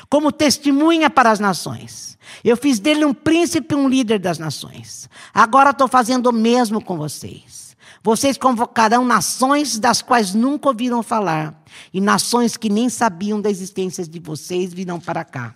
como 0.08 0.32
testemunha 0.32 1.10
para 1.10 1.30
as 1.30 1.40
nações. 1.40 2.18
Eu 2.44 2.56
fiz 2.56 2.78
dele 2.78 3.04
um 3.04 3.14
príncipe, 3.14 3.74
um 3.74 3.88
líder 3.88 4.18
das 4.18 4.38
nações. 4.38 5.08
Agora 5.34 5.70
estou 5.70 5.88
fazendo 5.88 6.28
o 6.28 6.32
mesmo 6.32 6.82
com 6.82 6.96
vocês. 6.96 7.76
Vocês 8.02 8.38
convocarão 8.38 9.04
nações 9.04 9.78
das 9.78 10.00
quais 10.00 10.34
nunca 10.34 10.68
ouviram 10.68 11.02
falar, 11.02 11.62
e 11.92 12.00
nações 12.00 12.56
que 12.56 12.70
nem 12.70 12.88
sabiam 12.88 13.40
da 13.40 13.50
existência 13.50 14.06
de 14.06 14.18
vocês 14.18 14.72
virão 14.72 14.98
para 14.98 15.22
cá 15.22 15.54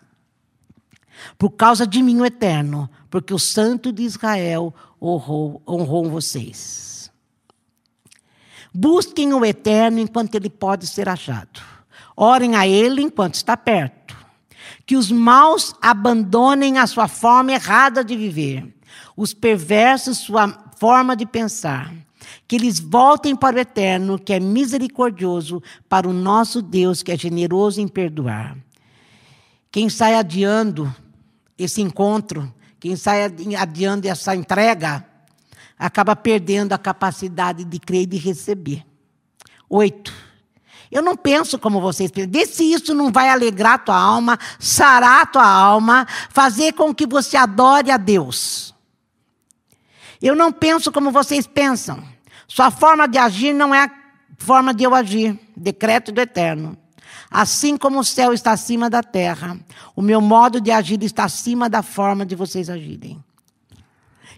por 1.38 1.50
causa 1.50 1.86
de 1.86 2.02
mim 2.02 2.20
o 2.20 2.26
eterno, 2.26 2.88
porque 3.10 3.32
o 3.32 3.38
Santo 3.38 3.92
de 3.92 4.02
Israel 4.02 4.74
honrou, 5.00 5.62
honrou 5.66 6.10
vocês. 6.10 7.10
Busquem 8.72 9.32
o 9.32 9.44
eterno 9.44 10.00
enquanto 10.00 10.34
ele 10.34 10.50
pode 10.50 10.86
ser 10.86 11.08
achado. 11.08 11.60
Orem 12.16 12.56
a 12.56 12.66
ele 12.66 13.02
enquanto 13.02 13.34
está 13.34 13.56
perto. 13.56 14.03
Que 14.86 14.96
os 14.96 15.10
maus 15.10 15.74
abandonem 15.80 16.78
a 16.78 16.86
sua 16.86 17.08
forma 17.08 17.52
errada 17.52 18.04
de 18.04 18.16
viver, 18.16 18.74
os 19.16 19.32
perversos 19.32 20.18
sua 20.18 20.48
forma 20.78 21.16
de 21.16 21.24
pensar. 21.24 21.92
Que 22.46 22.56
eles 22.56 22.78
voltem 22.78 23.34
para 23.34 23.56
o 23.56 23.60
eterno, 23.60 24.18
que 24.18 24.32
é 24.32 24.40
misericordioso, 24.40 25.62
para 25.88 26.08
o 26.08 26.12
nosso 26.12 26.60
Deus, 26.60 27.02
que 27.02 27.12
é 27.12 27.16
generoso 27.16 27.80
em 27.80 27.88
perdoar. 27.88 28.56
Quem 29.70 29.88
sai 29.88 30.14
adiando 30.14 30.94
esse 31.58 31.80
encontro, 31.80 32.52
quem 32.78 32.96
sai 32.96 33.24
adiante 33.58 34.08
essa 34.08 34.34
entrega, 34.36 35.04
acaba 35.78 36.14
perdendo 36.14 36.72
a 36.72 36.78
capacidade 36.78 37.64
de 37.64 37.78
crer 37.78 38.02
e 38.02 38.06
de 38.06 38.16
receber. 38.16 38.84
Oito. 39.68 40.12
Eu 40.94 41.02
não 41.02 41.16
penso 41.16 41.59
como 41.59 41.80
vocês 41.80 42.09
pensam. 42.09 42.30
Vê 42.30 42.46
se 42.46 42.62
isso 42.72 42.94
não 42.94 43.11
vai 43.11 43.28
alegrar 43.28 43.85
tua 43.85 43.96
alma, 43.96 44.38
sarar 44.61 45.28
tua 45.28 45.44
alma, 45.44 46.07
fazer 46.30 46.72
com 46.72 46.94
que 46.94 47.04
você 47.04 47.37
adore 47.37 47.90
a 47.90 47.96
Deus. 47.96 48.72
Eu 50.22 50.37
não 50.37 50.52
penso 50.52 50.92
como 50.92 51.11
vocês 51.11 51.48
pensam. 51.48 52.00
Sua 52.46 52.70
forma 52.70 53.09
de 53.09 53.18
agir 53.18 53.52
não 53.52 53.74
é 53.74 53.87
a 53.87 53.90
forma 54.38 54.72
de 54.72 54.85
eu 54.85 54.94
agir. 54.94 55.37
Decreto 55.57 56.12
do 56.12 56.20
Eterno. 56.20 56.78
Assim 57.28 57.76
como 57.76 57.98
o 57.98 58.04
céu 58.04 58.33
está 58.33 58.52
acima 58.52 58.88
da 58.88 59.02
terra, 59.02 59.59
o 59.96 60.00
meu 60.00 60.20
modo 60.20 60.61
de 60.61 60.70
agir 60.70 61.02
está 61.02 61.24
acima 61.24 61.68
da 61.68 61.83
forma 61.83 62.24
de 62.24 62.37
vocês 62.37 62.70
agirem. 62.70 63.22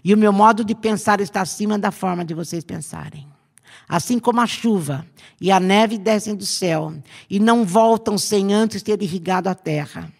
E 0.03 0.11
o 0.11 0.17
meu 0.17 0.33
modo 0.33 0.65
de 0.65 0.73
pensar 0.73 1.21
está 1.21 1.41
acima 1.41 1.77
da 1.77 1.91
forma 1.91 2.25
de 2.25 2.33
vocês 2.33 2.63
pensarem. 2.63 3.36
Assim 3.87 4.19
como 4.19 4.41
a 4.41 4.47
chuva 4.47 5.05
e 5.39 5.51
a 5.51 5.59
neve 5.59 5.97
descem 5.97 6.35
do 6.35 6.45
céu 6.45 6.93
e 7.29 7.39
não 7.39 7.63
voltam 7.63 8.17
sem 8.17 8.53
antes 8.53 8.83
ter 8.83 9.01
irrigado 9.01 9.47
a 9.47 9.55
terra 9.55 10.11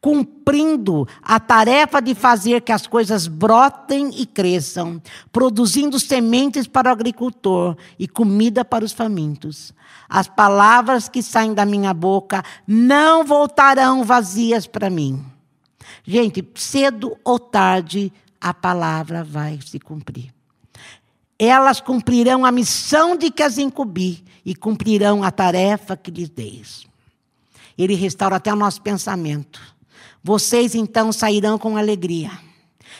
cumprindo 0.00 1.06
a 1.22 1.40
tarefa 1.40 2.00
de 2.00 2.14
fazer 2.14 2.60
que 2.62 2.72
as 2.72 2.86
coisas 2.86 3.26
brotem 3.26 4.10
e 4.20 4.26
cresçam, 4.26 5.02
produzindo 5.32 5.98
sementes 5.98 6.66
para 6.66 6.88
o 6.88 6.92
agricultor 6.92 7.76
e 7.98 8.06
comida 8.06 8.64
para 8.64 8.84
os 8.84 8.92
famintos. 8.92 9.72
As 10.08 10.28
palavras 10.28 11.08
que 11.08 11.22
saem 11.22 11.52
da 11.52 11.64
minha 11.64 11.92
boca 11.92 12.42
não 12.66 13.24
voltarão 13.24 14.04
vazias 14.04 14.66
para 14.66 14.88
mim. 14.88 15.24
Gente, 16.04 16.46
cedo 16.54 17.16
ou 17.24 17.38
tarde 17.38 18.12
a 18.40 18.54
palavra 18.54 19.24
vai 19.24 19.58
se 19.64 19.78
cumprir. 19.80 20.37
Elas 21.38 21.80
cumprirão 21.80 22.44
a 22.44 22.50
missão 22.50 23.16
de 23.16 23.30
que 23.30 23.42
as 23.42 23.58
incumbi 23.58 24.24
e 24.44 24.54
cumprirão 24.54 25.22
a 25.22 25.30
tarefa 25.30 25.96
que 25.96 26.10
lhes 26.10 26.28
deis. 26.28 26.86
Ele 27.76 27.94
restaura 27.94 28.36
até 28.36 28.52
o 28.52 28.56
nosso 28.56 28.82
pensamento 28.82 29.78
vocês 30.22 30.74
então 30.74 31.12
sairão 31.12 31.58
com 31.58 31.76
alegria. 31.76 32.30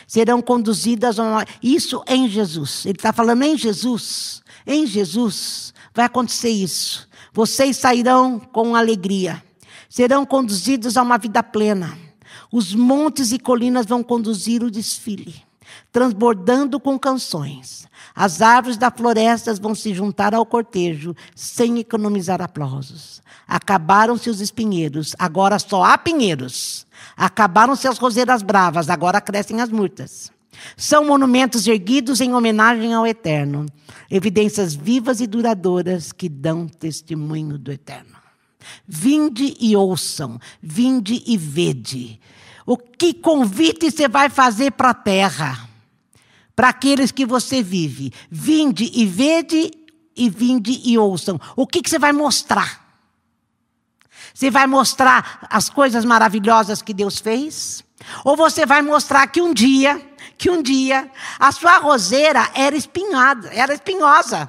Serão 0.07 0.41
conduzidas 0.41 1.19
a 1.19 1.45
isso 1.61 2.03
em 2.07 2.27
Jesus. 2.27 2.85
Ele 2.85 2.97
está 2.97 3.13
falando 3.13 3.43
em 3.43 3.57
Jesus. 3.57 4.41
Em 4.65 4.87
Jesus 4.87 5.73
vai 5.93 6.05
acontecer 6.05 6.49
isso. 6.49 7.07
Vocês 7.31 7.77
sairão 7.77 8.39
com 8.39 8.75
alegria. 8.75 9.43
Serão 9.87 10.25
conduzidos 10.25 10.97
a 10.97 11.03
uma 11.03 11.17
vida 11.17 11.43
plena. 11.43 11.97
Os 12.51 12.73
montes 12.73 13.31
e 13.31 13.37
colinas 13.37 13.85
vão 13.85 14.01
conduzir 14.01 14.63
o 14.63 14.71
desfile, 14.71 15.35
transbordando 15.91 16.79
com 16.79 16.97
canções. 16.97 17.87
As 18.15 18.41
árvores 18.41 18.77
da 18.77 18.91
floresta 18.91 19.53
vão 19.55 19.73
se 19.73 19.93
juntar 19.93 20.33
ao 20.33 20.45
cortejo, 20.45 21.15
sem 21.35 21.79
economizar 21.79 22.41
aplausos. 22.41 23.21
Acabaram-se 23.47 24.29
os 24.29 24.41
espinheiros, 24.41 25.15
agora 25.17 25.57
só 25.57 25.83
há 25.83 25.97
pinheiros. 25.97 26.85
Acabaram-se 27.15 27.87
as 27.87 27.97
roseiras 27.97 28.41
bravas, 28.41 28.89
agora 28.89 29.21
crescem 29.21 29.61
as 29.61 29.69
murtas. 29.69 30.31
São 30.75 31.05
monumentos 31.05 31.67
erguidos 31.67 32.21
em 32.21 32.33
homenagem 32.33 32.93
ao 32.93 33.07
Eterno, 33.07 33.65
evidências 34.09 34.73
vivas 34.73 35.21
e 35.21 35.27
duradouras 35.27 36.11
que 36.11 36.27
dão 36.27 36.67
testemunho 36.67 37.57
do 37.57 37.71
Eterno. 37.71 38.17
Vinde 38.87 39.55
e 39.59 39.75
ouçam, 39.75 40.39
vinde 40.61 41.23
e 41.25 41.37
vede. 41.37 42.19
O 42.69 42.77
que 42.77 43.15
convite 43.15 43.89
você 43.89 44.07
vai 44.07 44.29
fazer 44.29 44.73
para 44.73 44.91
a 44.91 44.93
terra? 44.93 45.67
Para 46.55 46.69
aqueles 46.69 47.11
que 47.11 47.25
você 47.25 47.63
vive. 47.63 48.13
Vinde 48.29 48.91
e 48.93 49.07
vede 49.07 49.71
e 50.15 50.29
vinde 50.29 50.79
e 50.85 50.95
ouçam. 50.95 51.41
O 51.55 51.65
que, 51.65 51.81
que 51.81 51.89
você 51.89 51.97
vai 51.97 52.11
mostrar? 52.11 53.01
Você 54.31 54.51
vai 54.51 54.67
mostrar 54.67 55.47
as 55.49 55.67
coisas 55.67 56.05
maravilhosas 56.05 56.79
que 56.79 56.93
Deus 56.93 57.17
fez? 57.17 57.83
Ou 58.23 58.37
você 58.37 58.67
vai 58.67 58.83
mostrar 58.83 59.25
que 59.25 59.41
um 59.41 59.51
dia, 59.51 59.99
que 60.37 60.51
um 60.51 60.61
dia 60.61 61.09
a 61.39 61.51
sua 61.51 61.79
roseira 61.79 62.51
era 62.53 62.77
espinhada, 62.77 63.49
era 63.51 63.73
espinhosa. 63.73 64.47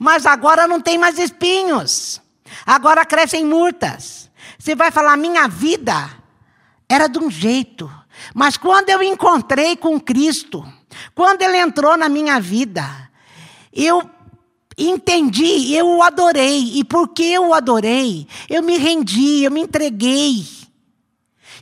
Mas 0.00 0.26
agora 0.26 0.66
não 0.66 0.80
tem 0.80 0.98
mais 0.98 1.16
espinhos. 1.16 2.20
Agora 2.66 3.06
crescem 3.06 3.46
murtas. 3.46 4.28
Você 4.58 4.74
vai 4.74 4.90
falar, 4.90 5.16
minha 5.16 5.46
vida 5.46 6.21
era 6.92 7.08
de 7.08 7.18
um 7.18 7.30
jeito. 7.30 7.90
Mas 8.34 8.58
quando 8.58 8.90
eu 8.90 9.02
encontrei 9.02 9.76
com 9.76 9.98
Cristo, 9.98 10.62
quando 11.14 11.40
Ele 11.40 11.56
entrou 11.56 11.96
na 11.96 12.08
minha 12.08 12.38
vida, 12.38 12.84
eu 13.72 14.02
entendi, 14.76 15.74
eu 15.74 15.86
o 15.86 16.02
adorei. 16.02 16.72
E 16.74 16.84
porque 16.84 17.22
eu 17.22 17.48
o 17.48 17.54
adorei, 17.54 18.26
eu 18.48 18.62
me 18.62 18.76
rendi, 18.76 19.42
eu 19.42 19.50
me 19.50 19.62
entreguei. 19.62 20.44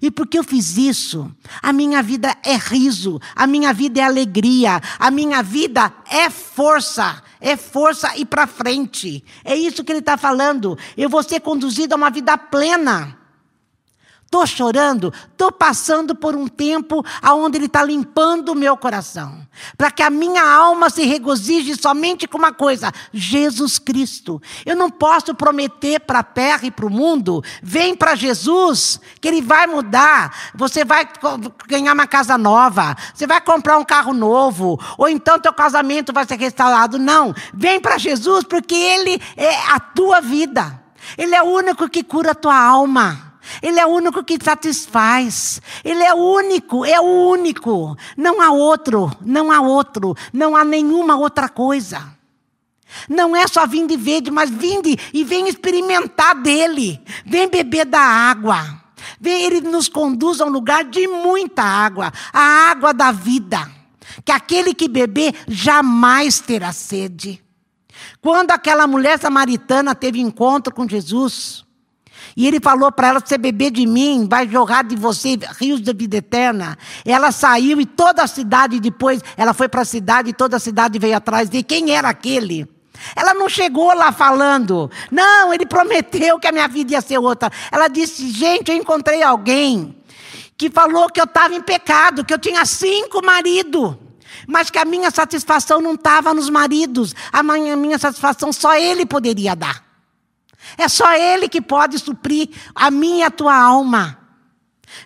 E 0.02 0.10
porque 0.10 0.38
eu 0.38 0.42
fiz 0.42 0.78
isso, 0.78 1.30
a 1.62 1.72
minha 1.72 2.02
vida 2.02 2.34
é 2.42 2.56
riso, 2.56 3.20
a 3.36 3.46
minha 3.46 3.72
vida 3.72 4.00
é 4.00 4.04
alegria, 4.04 4.80
a 4.98 5.10
minha 5.10 5.42
vida 5.42 5.92
é 6.10 6.30
força, 6.30 7.22
é 7.38 7.54
força 7.54 8.16
e 8.16 8.24
para 8.24 8.46
frente. 8.46 9.22
É 9.44 9.54
isso 9.54 9.84
que 9.84 9.92
ele 9.92 9.98
está 9.98 10.16
falando. 10.16 10.76
Eu 10.96 11.10
vou 11.10 11.22
ser 11.22 11.40
conduzido 11.40 11.94
a 11.94 11.98
uma 11.98 12.10
vida 12.10 12.36
plena. 12.38 13.19
Estou 14.30 14.46
chorando, 14.46 15.12
estou 15.32 15.50
passando 15.50 16.14
por 16.14 16.36
um 16.36 16.46
tempo 16.46 17.04
onde 17.20 17.58
Ele 17.58 17.66
está 17.66 17.82
limpando 17.82 18.50
o 18.50 18.54
meu 18.54 18.76
coração. 18.76 19.44
Para 19.76 19.90
que 19.90 20.04
a 20.04 20.08
minha 20.08 20.48
alma 20.48 20.88
se 20.88 21.04
regozije 21.04 21.74
somente 21.74 22.28
com 22.28 22.38
uma 22.38 22.52
coisa: 22.52 22.92
Jesus 23.12 23.80
Cristo. 23.80 24.40
Eu 24.64 24.76
não 24.76 24.88
posso 24.88 25.34
prometer 25.34 25.98
para 25.98 26.20
a 26.20 26.22
terra 26.22 26.60
e 26.62 26.70
para 26.70 26.86
o 26.86 26.90
mundo, 26.90 27.42
vem 27.60 27.96
para 27.96 28.14
Jesus, 28.14 29.00
que 29.20 29.26
Ele 29.26 29.42
vai 29.42 29.66
mudar. 29.66 30.52
Você 30.54 30.84
vai 30.84 31.08
ganhar 31.66 31.92
uma 31.92 32.06
casa 32.06 32.38
nova, 32.38 32.96
você 33.12 33.26
vai 33.26 33.40
comprar 33.40 33.78
um 33.78 33.84
carro 33.84 34.14
novo, 34.14 34.78
ou 34.96 35.08
então 35.08 35.40
teu 35.40 35.52
casamento 35.52 36.12
vai 36.12 36.24
ser 36.24 36.38
restaurado. 36.38 37.00
Não, 37.00 37.34
vem 37.52 37.80
para 37.80 37.98
Jesus, 37.98 38.44
porque 38.44 38.76
Ele 38.76 39.20
é 39.36 39.72
a 39.72 39.80
tua 39.80 40.20
vida. 40.20 40.80
Ele 41.18 41.34
é 41.34 41.42
o 41.42 41.46
único 41.46 41.88
que 41.88 42.04
cura 42.04 42.30
a 42.30 42.34
tua 42.36 42.56
alma. 42.56 43.29
Ele 43.62 43.78
é 43.78 43.86
o 43.86 43.90
único 43.90 44.22
que 44.24 44.38
satisfaz. 44.42 45.60
Ele 45.84 46.02
é 46.02 46.14
único, 46.14 46.84
é 46.84 47.00
o 47.00 47.30
único. 47.30 47.96
Não 48.16 48.40
há 48.40 48.50
outro, 48.50 49.10
não 49.20 49.50
há 49.50 49.60
outro, 49.60 50.14
não 50.32 50.56
há 50.56 50.64
nenhuma 50.64 51.16
outra 51.16 51.48
coisa. 51.48 52.18
Não 53.08 53.34
é 53.36 53.46
só 53.46 53.66
vinde 53.66 53.96
verde, 53.96 54.30
mas 54.30 54.50
vinde 54.50 54.96
e 55.12 55.24
vem 55.24 55.48
experimentar 55.48 56.34
dele. 56.34 57.00
Vem 57.24 57.48
beber 57.48 57.86
da 57.86 58.00
água. 58.00 58.80
Vem, 59.20 59.44
ele 59.44 59.60
nos 59.60 59.88
conduz 59.88 60.40
a 60.40 60.46
um 60.46 60.50
lugar 60.50 60.84
de 60.84 61.06
muita 61.06 61.62
água, 61.62 62.12
a 62.32 62.70
água 62.70 62.92
da 62.92 63.12
vida. 63.12 63.70
Que 64.24 64.32
aquele 64.32 64.74
que 64.74 64.88
beber 64.88 65.34
jamais 65.46 66.40
terá 66.40 66.72
sede. 66.72 67.42
Quando 68.20 68.50
aquela 68.50 68.86
mulher 68.86 69.18
samaritana 69.18 69.94
teve 69.94 70.20
encontro 70.20 70.74
com 70.74 70.88
Jesus, 70.88 71.64
e 72.36 72.46
ele 72.46 72.60
falou 72.60 72.90
para 72.92 73.08
ela: 73.08 73.20
você 73.20 73.38
beber 73.38 73.70
de 73.70 73.86
mim, 73.86 74.26
vai 74.28 74.48
jorrar 74.48 74.84
de 74.84 74.96
você 74.96 75.38
rios 75.58 75.80
de 75.80 75.92
vida 75.92 76.18
eterna. 76.18 76.76
Ela 77.04 77.32
saiu 77.32 77.80
e 77.80 77.86
toda 77.86 78.22
a 78.22 78.26
cidade 78.26 78.80
depois, 78.80 79.20
ela 79.36 79.52
foi 79.52 79.68
para 79.68 79.82
a 79.82 79.84
cidade 79.84 80.30
e 80.30 80.32
toda 80.32 80.56
a 80.56 80.60
cidade 80.60 80.98
veio 80.98 81.16
atrás 81.16 81.48
de 81.48 81.62
quem 81.62 81.90
era 81.90 82.08
aquele. 82.08 82.68
Ela 83.16 83.32
não 83.32 83.48
chegou 83.48 83.94
lá 83.94 84.12
falando, 84.12 84.90
não, 85.10 85.54
ele 85.54 85.64
prometeu 85.64 86.38
que 86.38 86.46
a 86.46 86.52
minha 86.52 86.68
vida 86.68 86.92
ia 86.92 87.00
ser 87.00 87.18
outra. 87.18 87.50
Ela 87.70 87.88
disse: 87.88 88.30
gente, 88.30 88.70
eu 88.70 88.76
encontrei 88.76 89.22
alguém 89.22 89.96
que 90.56 90.70
falou 90.70 91.08
que 91.08 91.20
eu 91.20 91.24
estava 91.24 91.54
em 91.54 91.62
pecado, 91.62 92.24
que 92.24 92.34
eu 92.34 92.38
tinha 92.38 92.64
cinco 92.64 93.24
maridos 93.24 93.96
mas 94.46 94.70
que 94.70 94.78
a 94.78 94.84
minha 94.84 95.10
satisfação 95.10 95.80
não 95.80 95.94
estava 95.94 96.32
nos 96.32 96.48
maridos, 96.48 97.14
a 97.32 97.42
minha, 97.42 97.74
a 97.74 97.76
minha 97.76 97.98
satisfação 97.98 98.52
só 98.52 98.74
ele 98.76 99.04
poderia 99.04 99.54
dar. 99.54 99.89
É 100.76 100.88
só 100.88 101.12
Ele 101.14 101.48
que 101.48 101.60
pode 101.60 101.98
suprir 101.98 102.48
a 102.74 102.90
minha 102.90 103.20
e 103.20 103.22
a 103.24 103.30
tua 103.30 103.56
alma. 103.56 104.18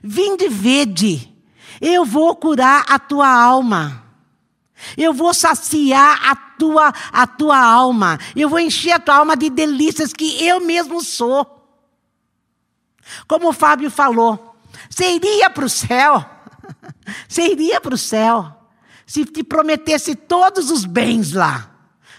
Vinde 0.03 0.49
vede, 0.49 1.33
eu 1.81 2.05
vou 2.05 2.35
curar 2.37 2.85
a 2.89 2.99
tua 2.99 3.29
alma. 3.29 4.03
Eu 4.97 5.13
vou 5.13 5.33
saciar 5.33 6.31
a 6.31 6.37
tua, 6.37 6.93
a 7.13 7.27
tua 7.27 7.59
alma. 7.59 8.19
Eu 8.35 8.49
vou 8.49 8.59
encher 8.59 8.93
a 8.93 8.99
tua 8.99 9.17
alma 9.17 9.37
de 9.37 9.49
delícias 9.49 10.13
que 10.13 10.45
eu 10.45 10.61
mesmo 10.61 11.03
sou. 11.03 11.51
Como 13.27 13.49
o 13.49 13.53
Fábio 13.53 13.91
falou, 13.91 14.57
você 14.89 15.15
iria 15.15 15.49
para 15.51 15.65
o 15.65 15.69
céu. 15.69 16.25
Você 17.29 17.49
iria 17.51 17.79
para 17.79 17.95
o 17.95 17.99
céu 17.99 18.65
se 19.05 19.27
te 19.27 19.45
prometesse 19.45 20.15
todos 20.15 20.71
os 20.71 20.87
bens 20.87 21.33
lá. 21.33 21.71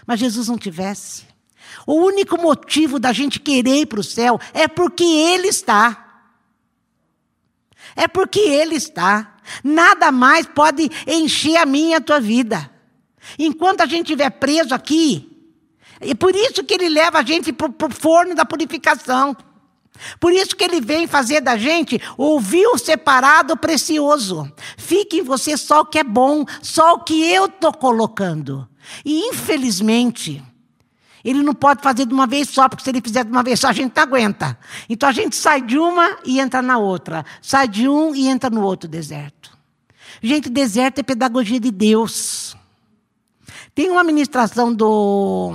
Mas 0.06 0.20
Jesus 0.20 0.46
não 0.46 0.56
tivesse. 0.56 1.26
O 1.86 1.94
único 1.94 2.40
motivo 2.40 2.98
da 2.98 3.12
gente 3.12 3.38
querer 3.38 3.82
ir 3.82 3.86
para 3.86 4.00
o 4.00 4.04
céu 4.04 4.38
é 4.52 4.66
porque 4.68 5.04
Ele 5.04 5.48
está. 5.48 6.24
É 7.94 8.06
porque 8.08 8.40
Ele 8.40 8.74
está. 8.74 9.36
Nada 9.62 10.10
mais 10.10 10.46
pode 10.46 10.90
encher 11.06 11.56
a 11.56 11.66
minha 11.66 11.92
e 11.92 11.94
a 11.94 12.00
tua 12.00 12.20
vida. 12.20 12.70
Enquanto 13.38 13.80
a 13.80 13.86
gente 13.86 14.06
estiver 14.06 14.30
preso 14.30 14.74
aqui, 14.74 15.32
é 16.00 16.14
por 16.14 16.34
isso 16.34 16.64
que 16.64 16.74
Ele 16.74 16.88
leva 16.88 17.18
a 17.18 17.22
gente 17.22 17.52
para 17.52 17.86
o 17.86 17.90
forno 17.90 18.34
da 18.34 18.44
purificação. 18.44 19.36
Por 20.20 20.32
isso 20.32 20.54
que 20.56 20.64
ele 20.64 20.80
vem 20.80 21.06
fazer 21.06 21.40
da 21.40 21.56
gente 21.56 22.00
ouvir 22.16 22.66
separado 22.78 23.56
precioso. 23.56 24.50
Fique 24.76 25.18
em 25.18 25.22
você 25.22 25.56
só 25.56 25.80
o 25.80 25.86
que 25.86 25.98
é 25.98 26.04
bom, 26.04 26.44
só 26.62 26.94
o 26.94 27.00
que 27.00 27.24
eu 27.24 27.46
estou 27.46 27.72
colocando. 27.72 28.68
E 29.04 29.28
infelizmente, 29.28 30.42
ele 31.26 31.42
não 31.42 31.52
pode 31.52 31.82
fazer 31.82 32.06
de 32.06 32.14
uma 32.14 32.24
vez 32.24 32.48
só, 32.48 32.68
porque 32.68 32.84
se 32.84 32.90
ele 32.90 33.00
fizer 33.00 33.24
de 33.24 33.30
uma 33.32 33.42
vez 33.42 33.58
só, 33.58 33.66
a 33.66 33.72
gente 33.72 33.92
não 33.96 34.02
aguenta. 34.04 34.56
Então 34.88 35.08
a 35.08 35.12
gente 35.12 35.34
sai 35.34 35.60
de 35.60 35.76
uma 35.76 36.18
e 36.24 36.38
entra 36.38 36.62
na 36.62 36.78
outra. 36.78 37.24
Sai 37.42 37.66
de 37.66 37.88
um 37.88 38.14
e 38.14 38.28
entra 38.28 38.48
no 38.48 38.62
outro 38.62 38.88
deserto. 38.88 39.50
Gente, 40.22 40.48
deserto 40.48 41.00
é 41.00 41.02
pedagogia 41.02 41.58
de 41.58 41.72
Deus. 41.72 42.56
Tem 43.74 43.90
uma 43.90 44.04
ministração 44.04 44.72
do. 44.72 45.52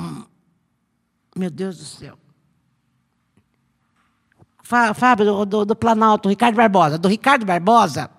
Meu 1.34 1.49
Deus 1.49 1.77
do 1.77 1.86
céu. 1.86 2.17
Fábio, 4.62 5.45
do, 5.45 5.65
do, 5.65 5.75
Planalto, 5.75 6.27
Ricardo 6.27 6.55
Barbosa. 6.55 6.97
Do 6.97 7.07
Ricardo 7.07 7.45
Barbosa, 7.45 8.10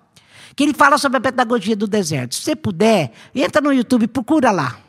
que 0.55 0.63
ele 0.63 0.73
fala 0.73 0.97
sobre 0.97 1.19
a 1.19 1.21
pedagogia 1.21 1.75
do 1.75 1.87
deserto. 1.87 2.33
Se 2.33 2.41
você 2.41 2.55
puder, 2.55 3.11
entra 3.33 3.61
no 3.61 3.71
YouTube, 3.71 4.07
procura 4.07 4.51
lá. 4.51 4.82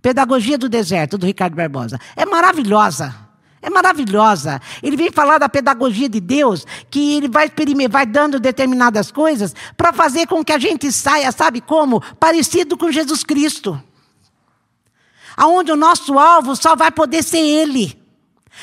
Pedagogia 0.00 0.56
do 0.56 0.68
Deserto, 0.68 1.18
do 1.18 1.26
Ricardo 1.26 1.54
Barbosa. 1.54 1.98
É 2.16 2.24
maravilhosa. 2.24 3.14
É 3.62 3.68
maravilhosa. 3.68 4.60
Ele 4.82 4.96
vem 4.96 5.10
falar 5.10 5.38
da 5.38 5.48
pedagogia 5.48 6.08
de 6.08 6.20
Deus, 6.20 6.66
que 6.90 7.16
ele 7.16 7.28
vai, 7.28 7.52
vai 7.90 8.06
dando 8.06 8.40
determinadas 8.40 9.10
coisas 9.10 9.54
para 9.76 9.92
fazer 9.92 10.26
com 10.26 10.42
que 10.42 10.52
a 10.52 10.58
gente 10.58 10.90
saia, 10.90 11.30
sabe 11.30 11.60
como? 11.60 12.00
Parecido 12.18 12.76
com 12.76 12.90
Jesus 12.90 13.22
Cristo. 13.22 13.80
Aonde 15.36 15.70
o 15.72 15.76
nosso 15.76 16.18
alvo 16.18 16.56
só 16.56 16.74
vai 16.74 16.90
poder 16.90 17.22
ser 17.22 17.38
Ele. 17.38 17.98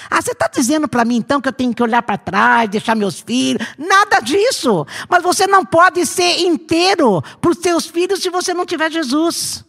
Ah, 0.10 0.22
você 0.22 0.32
está 0.32 0.48
dizendo 0.48 0.88
para 0.88 1.06
mim 1.06 1.18
então 1.18 1.40
que 1.40 1.48
eu 1.48 1.54
tenho 1.54 1.74
que 1.74 1.82
olhar 1.82 2.02
para 2.02 2.18
trás, 2.18 2.70
deixar 2.70 2.96
meus 2.96 3.20
filhos? 3.20 3.66
Nada 3.78 4.20
disso. 4.20 4.86
Mas 5.10 5.24
você 5.24 5.48
não 5.48 5.66
pode 5.66 6.06
ser 6.06 6.40
inteiro 6.40 7.22
para 7.40 7.52
os 7.52 7.58
seus 7.60 7.86
filhos 7.86 8.22
se 8.22 8.30
você 8.30 8.54
não 8.54 8.66
tiver 8.66 8.92
Jesus. 8.92 9.64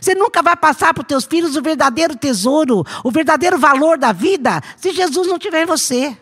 Você 0.00 0.14
nunca 0.14 0.42
vai 0.42 0.56
passar 0.56 0.92
para 0.92 1.02
os 1.02 1.06
teus 1.06 1.24
filhos 1.24 1.56
o 1.56 1.62
verdadeiro 1.62 2.16
tesouro, 2.16 2.84
o 3.02 3.10
verdadeiro 3.10 3.58
valor 3.58 3.96
da 3.96 4.12
vida, 4.12 4.60
se 4.76 4.92
Jesus 4.92 5.26
não 5.26 5.38
tiver 5.38 5.62
em 5.62 5.66
você. 5.66 6.16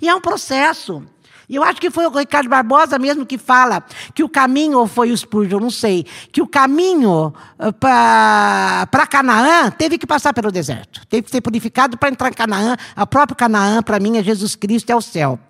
E 0.00 0.08
é 0.08 0.14
um 0.14 0.20
processo. 0.20 1.04
E 1.48 1.56
eu 1.56 1.64
acho 1.64 1.80
que 1.80 1.90
foi 1.90 2.06
o 2.06 2.10
Ricardo 2.10 2.48
Barbosa 2.48 2.96
mesmo 2.96 3.26
que 3.26 3.36
fala 3.36 3.84
que 4.14 4.22
o 4.22 4.28
caminho, 4.28 4.78
ou 4.78 4.86
foi 4.86 5.10
o 5.10 5.16
Spurgeon, 5.16 5.58
não 5.58 5.70
sei, 5.70 6.06
que 6.30 6.40
o 6.40 6.46
caminho 6.46 7.34
eh, 7.58 7.72
para 7.72 9.06
Canaã 9.08 9.68
teve 9.68 9.98
que 9.98 10.06
passar 10.06 10.32
pelo 10.32 10.52
deserto. 10.52 11.04
Teve 11.08 11.22
que 11.22 11.30
ser 11.30 11.40
purificado 11.40 11.98
para 11.98 12.08
entrar 12.08 12.28
em 12.28 12.34
Canaã. 12.34 12.76
A 12.94 13.04
própria 13.04 13.34
Canaã, 13.34 13.82
para 13.82 13.98
mim, 13.98 14.16
é 14.16 14.22
Jesus 14.22 14.54
Cristo, 14.54 14.90
é 14.90 14.94
o 14.94 15.00
céu. 15.00 15.40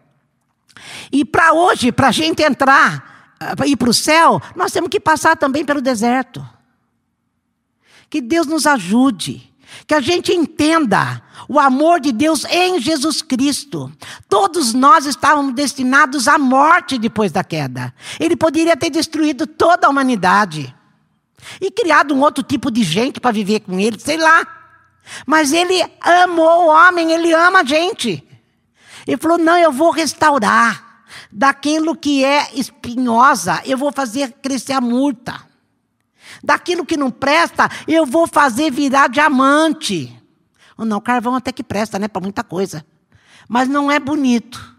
E 1.12 1.22
para 1.22 1.53
hoje, 1.53 1.92
para 1.92 2.09
a 2.09 2.12
gente 2.12 2.42
entrar 2.42 3.10
ir 3.66 3.76
para 3.76 3.90
o 3.90 3.94
céu, 3.94 4.40
nós 4.55 4.72
temos 4.72 4.90
que 4.90 5.00
passar 5.00 5.37
também 5.37 5.64
pelo 5.64 5.81
deserto. 5.81 6.46
Que 8.09 8.20
Deus 8.20 8.46
nos 8.46 8.66
ajude, 8.66 9.50
que 9.87 9.94
a 9.94 10.00
gente 10.00 10.33
entenda 10.33 11.22
o 11.48 11.59
amor 11.59 12.00
de 12.00 12.12
Deus 12.12 12.44
em 12.44 12.81
Jesus 12.81 13.22
Cristo. 13.22 13.90
Todos 14.29 14.74
nós 14.74 15.07
estávamos 15.07 15.55
destinados 15.55 16.29
à 16.29 16.38
morte 16.38 16.98
depois 16.98 17.33
da 17.33 17.42
queda. 17.42 17.94
Ele 18.18 18.37
poderia 18.37 18.76
ter 18.76 18.90
destruído 18.90 19.46
toda 19.46 19.87
a 19.87 19.90
humanidade 19.90 20.74
e 21.61 21.70
criado 21.70 22.14
um 22.14 22.20
outro 22.20 22.42
tipo 22.42 22.70
de 22.70 22.83
gente 22.83 23.20
para 23.20 23.31
viver 23.31 23.61
com 23.61 23.79
ele, 23.79 23.98
sei 23.98 24.16
lá. 24.16 24.46
Mas 25.26 25.53
ele 25.53 25.83
amou 26.00 26.66
o 26.66 26.68
homem, 26.68 27.12
ele 27.12 27.33
ama 27.33 27.61
a 27.61 27.64
gente. 27.64 28.22
Ele 29.07 29.16
falou: 29.16 29.38
não, 29.38 29.57
eu 29.57 29.72
vou 29.72 29.90
restaurar. 29.90 30.89
Daquilo 31.31 31.96
que 31.96 32.25
é 32.25 32.55
espinhosa, 32.55 33.62
eu 33.64 33.77
vou 33.77 33.92
fazer 33.92 34.33
crescer 34.42 34.73
a 34.73 34.81
murta. 34.81 35.49
Daquilo 36.42 36.87
que 36.87 36.96
não 36.96 37.11
presta, 37.11 37.68
eu 37.87 38.07
vou 38.07 38.27
fazer 38.27 38.70
virar 38.70 39.09
diamante. 39.09 40.16
Ou 40.77 40.85
não, 40.85 41.01
carvão 41.01 41.35
até 41.35 41.53
que 41.53 41.62
presta, 41.62 41.99
né? 41.99 42.09
Para 42.09 42.23
muita 42.23 42.42
coisa. 42.42 42.85
Mas 43.49 43.68
não 43.68 43.90
é 43.90 43.99
bonito. 43.99 44.77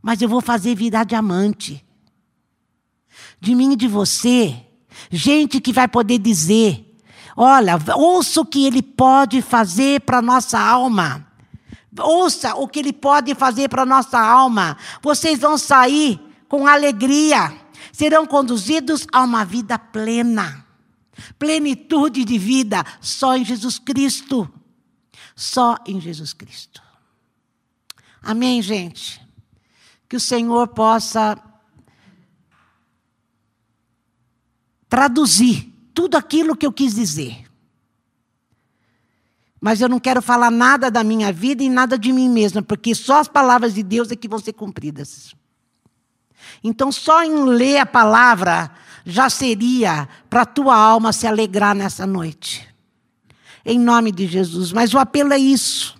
Mas 0.00 0.20
eu 0.20 0.28
vou 0.28 0.40
fazer 0.40 0.74
virar 0.74 1.04
diamante. 1.04 1.84
De 3.40 3.54
mim 3.54 3.72
e 3.72 3.76
de 3.76 3.88
você. 3.88 4.54
Gente 5.10 5.60
que 5.60 5.72
vai 5.72 5.88
poder 5.88 6.18
dizer: 6.18 6.98
olha, 7.36 7.78
ouça 7.96 8.40
o 8.40 8.46
que 8.46 8.66
ele 8.66 8.82
pode 8.82 9.40
fazer 9.40 10.00
para 10.02 10.22
nossa 10.22 10.58
alma. 10.58 11.26
Ouça 11.98 12.54
o 12.54 12.66
que 12.66 12.78
ele 12.78 12.92
pode 12.92 13.34
fazer 13.34 13.68
para 13.68 13.82
a 13.82 13.86
nossa 13.86 14.18
alma. 14.18 14.76
Vocês 15.02 15.38
vão 15.38 15.58
sair 15.58 16.20
com 16.48 16.66
alegria. 16.66 17.52
Serão 17.92 18.26
conduzidos 18.26 19.06
a 19.12 19.22
uma 19.22 19.44
vida 19.44 19.78
plena. 19.78 20.66
Plenitude 21.38 22.24
de 22.24 22.38
vida 22.38 22.84
só 23.00 23.36
em 23.36 23.44
Jesus 23.44 23.78
Cristo. 23.78 24.50
Só 25.36 25.76
em 25.86 26.00
Jesus 26.00 26.32
Cristo. 26.32 26.82
Amém, 28.22 28.62
gente? 28.62 29.20
Que 30.08 30.16
o 30.16 30.20
Senhor 30.20 30.68
possa 30.68 31.36
traduzir 34.88 35.72
tudo 35.94 36.16
aquilo 36.16 36.56
que 36.56 36.66
eu 36.66 36.72
quis 36.72 36.94
dizer. 36.94 37.41
Mas 39.62 39.80
eu 39.80 39.88
não 39.88 40.00
quero 40.00 40.20
falar 40.20 40.50
nada 40.50 40.90
da 40.90 41.04
minha 41.04 41.32
vida 41.32 41.62
e 41.62 41.70
nada 41.70 41.96
de 41.96 42.12
mim 42.12 42.28
mesma, 42.28 42.60
porque 42.60 42.96
só 42.96 43.20
as 43.20 43.28
palavras 43.28 43.74
de 43.74 43.82
Deus 43.84 44.10
é 44.10 44.16
que 44.16 44.26
vão 44.26 44.40
ser 44.40 44.54
cumpridas. 44.54 45.36
Então, 46.64 46.90
só 46.90 47.22
em 47.22 47.44
ler 47.44 47.78
a 47.78 47.86
palavra 47.86 48.72
já 49.06 49.30
seria 49.30 50.08
para 50.28 50.42
a 50.42 50.46
tua 50.46 50.76
alma 50.76 51.12
se 51.12 51.28
alegrar 51.28 51.76
nessa 51.76 52.04
noite. 52.04 52.68
Em 53.64 53.78
nome 53.78 54.10
de 54.10 54.26
Jesus. 54.26 54.72
Mas 54.72 54.92
o 54.94 54.98
apelo 54.98 55.32
é 55.32 55.38
isso. 55.38 55.96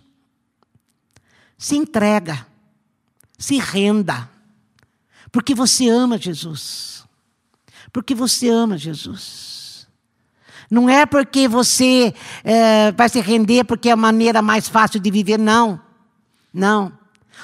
Se 1.57 1.77
entrega. 1.77 2.45
Se 3.39 3.59
renda. 3.59 4.29
Porque 5.31 5.55
você 5.55 5.89
ama 5.89 6.19
Jesus. 6.19 7.05
Porque 7.93 8.13
você 8.13 8.49
ama 8.49 8.77
Jesus. 8.77 9.52
Não 10.73 10.89
é 10.89 11.05
porque 11.05 11.47
você 11.47 12.15
é, 12.43 12.93
vai 12.93 13.07
se 13.07 13.21
render 13.21 13.63
porque 13.63 13.91
é 13.91 13.93
a 13.93 13.97
maneira 13.97 14.41
mais 14.41 14.71
fácil 14.71 14.99
de 14.99 15.11
viver, 15.11 15.39
não. 15.39 15.79
Não. 16.51 16.91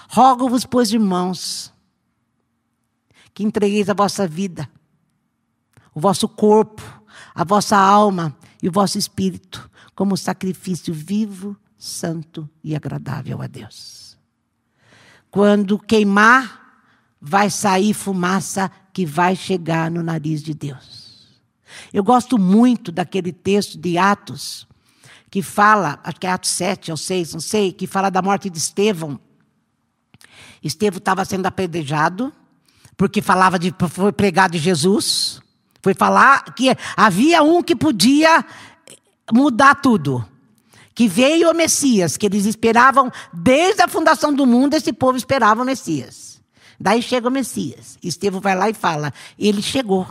Rogo-vos, 0.08 0.64
pois, 0.64 0.90
irmãos, 0.90 1.70
que 3.34 3.44
entregueis 3.44 3.90
a 3.90 3.92
vossa 3.92 4.26
vida, 4.26 4.66
o 5.94 6.00
vosso 6.00 6.26
corpo, 6.26 6.82
a 7.34 7.44
vossa 7.44 7.76
alma 7.76 8.34
e 8.62 8.68
o 8.70 8.72
vosso 8.72 8.96
espírito 8.96 9.70
como 9.94 10.16
sacrifício 10.16 10.94
vivo, 10.94 11.54
santo 11.76 12.48
e 12.64 12.74
agradável 12.74 13.42
a 13.42 13.46
Deus. 13.46 14.16
Quando 15.30 15.78
queimar, 15.78 16.80
vai 17.20 17.50
sair 17.50 17.92
fumaça 17.92 18.70
que 18.90 19.04
vai 19.04 19.36
chegar 19.36 19.90
no 19.90 20.02
nariz 20.02 20.42
de 20.42 20.54
Deus. 20.54 21.07
Eu 21.92 22.02
gosto 22.02 22.38
muito 22.38 22.90
daquele 22.90 23.32
texto 23.32 23.78
de 23.78 23.98
Atos, 23.98 24.66
que 25.30 25.42
fala, 25.42 26.00
acho 26.02 26.18
que 26.18 26.26
é 26.26 26.30
Atos 26.30 26.50
7 26.50 26.90
ou 26.90 26.96
6, 26.96 27.34
não 27.34 27.40
sei, 27.40 27.72
que 27.72 27.86
fala 27.86 28.10
da 28.10 28.22
morte 28.22 28.48
de 28.48 28.58
Estevão. 28.58 29.18
Estevão 30.62 30.98
estava 30.98 31.24
sendo 31.24 31.46
apedrejado, 31.46 32.32
porque 32.96 33.22
falava 33.22 33.58
de, 33.58 33.74
foi 33.90 34.12
pregado 34.12 34.52
de 34.52 34.58
Jesus. 34.58 35.40
Foi 35.82 35.94
falar 35.94 36.54
que 36.54 36.76
havia 36.96 37.42
um 37.42 37.62
que 37.62 37.76
podia 37.76 38.44
mudar 39.32 39.76
tudo. 39.76 40.26
Que 40.94 41.06
veio 41.06 41.50
o 41.50 41.54
Messias, 41.54 42.16
que 42.16 42.26
eles 42.26 42.44
esperavam 42.44 43.10
desde 43.32 43.82
a 43.82 43.88
fundação 43.88 44.34
do 44.34 44.44
mundo, 44.44 44.74
esse 44.74 44.92
povo 44.92 45.16
esperava 45.16 45.62
o 45.62 45.64
Messias. 45.64 46.40
Daí 46.80 47.00
chega 47.02 47.28
o 47.28 47.30
Messias. 47.30 47.98
Estevão 48.02 48.40
vai 48.40 48.56
lá 48.56 48.68
e 48.68 48.74
fala: 48.74 49.12
Ele 49.38 49.62
chegou. 49.62 50.06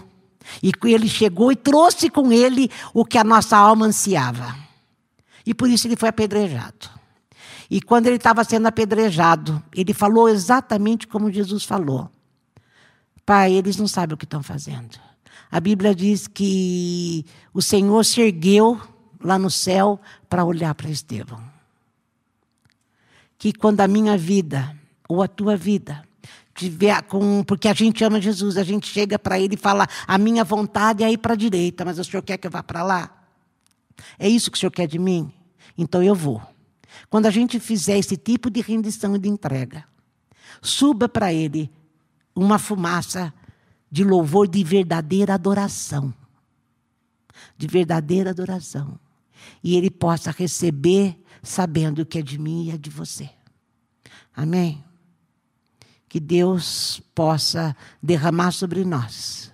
E 0.61 0.71
ele 0.85 1.07
chegou 1.07 1.51
e 1.51 1.55
trouxe 1.55 2.09
com 2.09 2.31
ele 2.31 2.69
o 2.93 3.05
que 3.05 3.17
a 3.17 3.23
nossa 3.23 3.57
alma 3.57 3.85
ansiava. 3.85 4.55
E 5.45 5.53
por 5.53 5.69
isso 5.69 5.87
ele 5.87 5.95
foi 5.95 6.09
apedrejado. 6.09 6.89
E 7.69 7.81
quando 7.81 8.07
ele 8.07 8.15
estava 8.15 8.43
sendo 8.43 8.67
apedrejado, 8.67 9.61
ele 9.75 9.93
falou 9.93 10.29
exatamente 10.29 11.07
como 11.07 11.31
Jesus 11.31 11.63
falou: 11.65 12.09
Pai, 13.25 13.53
eles 13.53 13.77
não 13.77 13.87
sabem 13.87 14.13
o 14.13 14.17
que 14.17 14.25
estão 14.25 14.41
fazendo. 14.41 14.97
A 15.51 15.59
Bíblia 15.59 15.93
diz 15.95 16.27
que 16.27 17.25
o 17.53 17.61
Senhor 17.61 18.03
se 18.03 18.21
ergueu 18.21 18.79
lá 19.21 19.37
no 19.37 19.49
céu 19.49 19.99
para 20.29 20.45
olhar 20.45 20.73
para 20.75 20.89
Estevão. 20.89 21.41
Que 23.37 23.53
quando 23.53 23.81
a 23.81 23.87
minha 23.87 24.17
vida 24.17 24.75
ou 25.07 25.21
a 25.21 25.27
tua 25.27 25.55
vida 25.55 26.06
tiver 26.57 27.01
com, 27.03 27.43
porque 27.43 27.67
a 27.67 27.73
gente 27.73 28.03
ama 28.03 28.19
Jesus, 28.19 28.57
a 28.57 28.63
gente 28.63 28.87
chega 28.87 29.19
para 29.19 29.39
ele 29.39 29.53
e 29.53 29.57
fala: 29.57 29.87
a 30.07 30.17
minha 30.17 30.43
vontade 30.43 31.03
é 31.03 31.11
ir 31.11 31.17
para 31.17 31.33
a 31.33 31.37
direita, 31.37 31.85
mas 31.85 31.99
o 31.99 32.03
senhor 32.03 32.23
quer 32.23 32.37
que 32.37 32.47
eu 32.47 32.51
vá 32.51 32.63
para 32.63 32.83
lá? 32.83 33.25
É 34.17 34.27
isso 34.27 34.49
que 34.49 34.57
o 34.57 34.59
senhor 34.59 34.71
quer 34.71 34.87
de 34.87 34.97
mim? 34.97 35.31
Então 35.77 36.01
eu 36.01 36.15
vou. 36.15 36.41
Quando 37.09 37.27
a 37.27 37.31
gente 37.31 37.59
fizer 37.59 37.97
esse 37.97 38.17
tipo 38.17 38.49
de 38.49 38.61
rendição 38.61 39.15
e 39.15 39.19
de 39.19 39.29
entrega, 39.29 39.85
suba 40.61 41.07
para 41.07 41.31
ele 41.31 41.71
uma 42.35 42.57
fumaça 42.57 43.33
de 43.89 44.03
louvor 44.03 44.47
de 44.47 44.63
verdadeira 44.63 45.35
adoração. 45.35 46.13
De 47.55 47.67
verdadeira 47.67 48.31
adoração. 48.31 48.99
E 49.63 49.77
ele 49.77 49.91
possa 49.91 50.31
receber 50.31 51.15
sabendo 51.43 52.05
que 52.05 52.17
é 52.17 52.21
de 52.21 52.37
mim 52.37 52.65
e 52.65 52.71
é 52.71 52.77
de 52.77 52.89
você. 52.89 53.29
Amém? 54.35 54.83
Que 56.17 56.19
Deus 56.19 56.99
possa 57.13 57.77
derramar 58.01 58.49
sobre 58.49 58.83
nós 58.83 59.53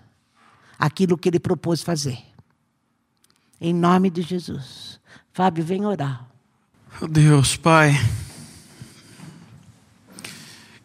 aquilo 0.80 1.17
que 1.17 1.28
Ele 1.28 1.39
propôs 1.39 1.84
fazer. 1.84 2.17
Em 3.60 3.73
nome 3.73 4.10
de 4.10 4.21
Jesus. 4.21 4.97
Fábio, 5.34 5.62
vem 5.62 5.86
orar. 5.86 6.26
Deus, 7.10 7.58
Pai, 7.58 7.91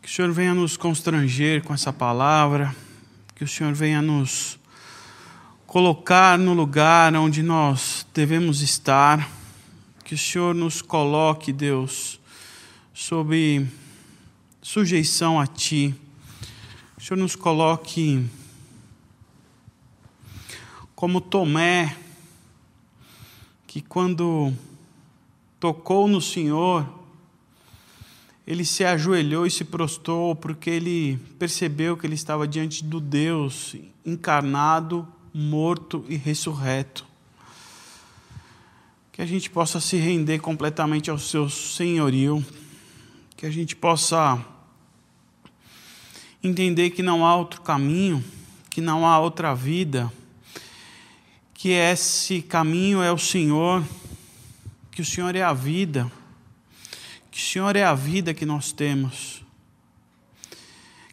que 0.02 0.08
o 0.08 0.10
Senhor 0.10 0.32
venha 0.32 0.52
nos 0.52 0.76
constranger 0.76 1.62
com 1.62 1.72
essa 1.72 1.92
palavra, 1.92 2.74
que 3.36 3.44
o 3.44 3.48
Senhor 3.48 3.72
venha 3.72 4.02
nos 4.02 4.58
colocar 5.64 6.36
no 6.36 6.54
lugar 6.54 7.14
onde 7.14 7.40
nós 7.40 8.04
devemos 8.12 8.62
estar, 8.62 9.30
que 10.04 10.14
o 10.14 10.18
Senhor 10.18 10.56
nos 10.56 10.82
coloque, 10.82 11.52
Deus, 11.52 12.18
sobre 12.92 13.77
sujeição 14.68 15.40
a 15.40 15.46
Ti. 15.46 15.94
O 16.94 17.00
Senhor 17.00 17.18
nos 17.18 17.35
coloque 17.35 18.22
como 20.94 21.22
Tomé, 21.22 21.96
que 23.66 23.81
quando 23.81 24.52
tocou 25.59 26.07
no 26.07 26.20
Senhor, 26.20 26.87
ele 28.46 28.62
se 28.62 28.85
ajoelhou 28.85 29.46
e 29.46 29.50
se 29.50 29.64
prostrou, 29.64 30.37
porque 30.37 30.68
ele 30.68 31.18
percebeu 31.38 31.96
que 31.96 32.07
ele 32.07 32.14
estava 32.14 32.46
diante 32.46 32.85
do 32.85 33.00
Deus 33.00 33.74
encarnado, 34.04 35.09
morto 35.33 36.04
e 36.11 36.14
ressurreto. 36.14 37.07
Que 39.12 39.22
a 39.22 39.26
gente 39.26 39.48
possa 39.48 39.81
se 39.81 39.96
render 39.96 40.40
completamente 40.40 41.09
ao 41.09 41.18
seu 41.18 41.48
senhorio, 41.48 42.44
que 43.35 43.46
a 43.46 43.50
gente 43.50 43.74
possa 43.74 44.44
entender 46.42 46.90
que 46.90 47.03
não 47.03 47.27
há 47.27 47.35
outro 47.35 47.61
caminho, 47.61 48.24
que 48.70 48.81
não 48.81 49.07
há 49.07 49.18
outra 49.18 49.55
vida, 49.55 50.12
que 51.55 51.70
esse 51.70 52.40
caminho 52.40 53.03
é 53.03 53.11
o 53.11 53.18
Senhor, 53.18 53.85
que 54.92 55.03
o 55.03 55.05
Senhor 55.05 55.35
é 55.35 55.42
a 55.42 55.53
vida, 55.53 56.11
que 57.31 57.38
o 57.38 57.42
Senhor 57.42 57.74
é 57.74 57.85
a 57.85 57.94
vida 57.94 58.33
que 58.33 58.46
nós 58.46 58.72
temos. 58.72 59.42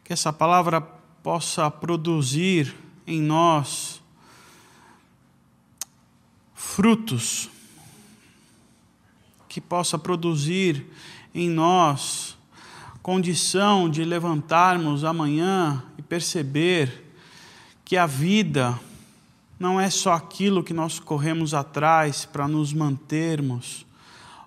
Que 0.03 0.13
essa 0.13 0.31
palavra 0.31 0.79
possa 0.79 1.71
produzir 1.71 2.75
em 3.07 3.19
nós 3.19 4.01
frutos, 6.53 7.49
que 9.49 9.59
possa 9.59 9.97
produzir 9.97 10.85
em 11.33 11.49
nós 11.49 12.34
condição 13.05 13.87
de 13.87 14.03
levantarmos 14.03 15.03
amanhã 15.03 15.83
e 15.95 16.01
perceber 16.01 17.05
que 17.85 17.97
a 17.97 18.07
vida 18.07 18.79
não 19.59 19.79
é 19.79 19.91
só 19.91 20.13
aquilo 20.13 20.63
que 20.63 20.73
nós 20.73 20.97
corremos 20.97 21.53
atrás 21.53 22.25
para 22.25 22.47
nos 22.47 22.73
mantermos 22.73 23.85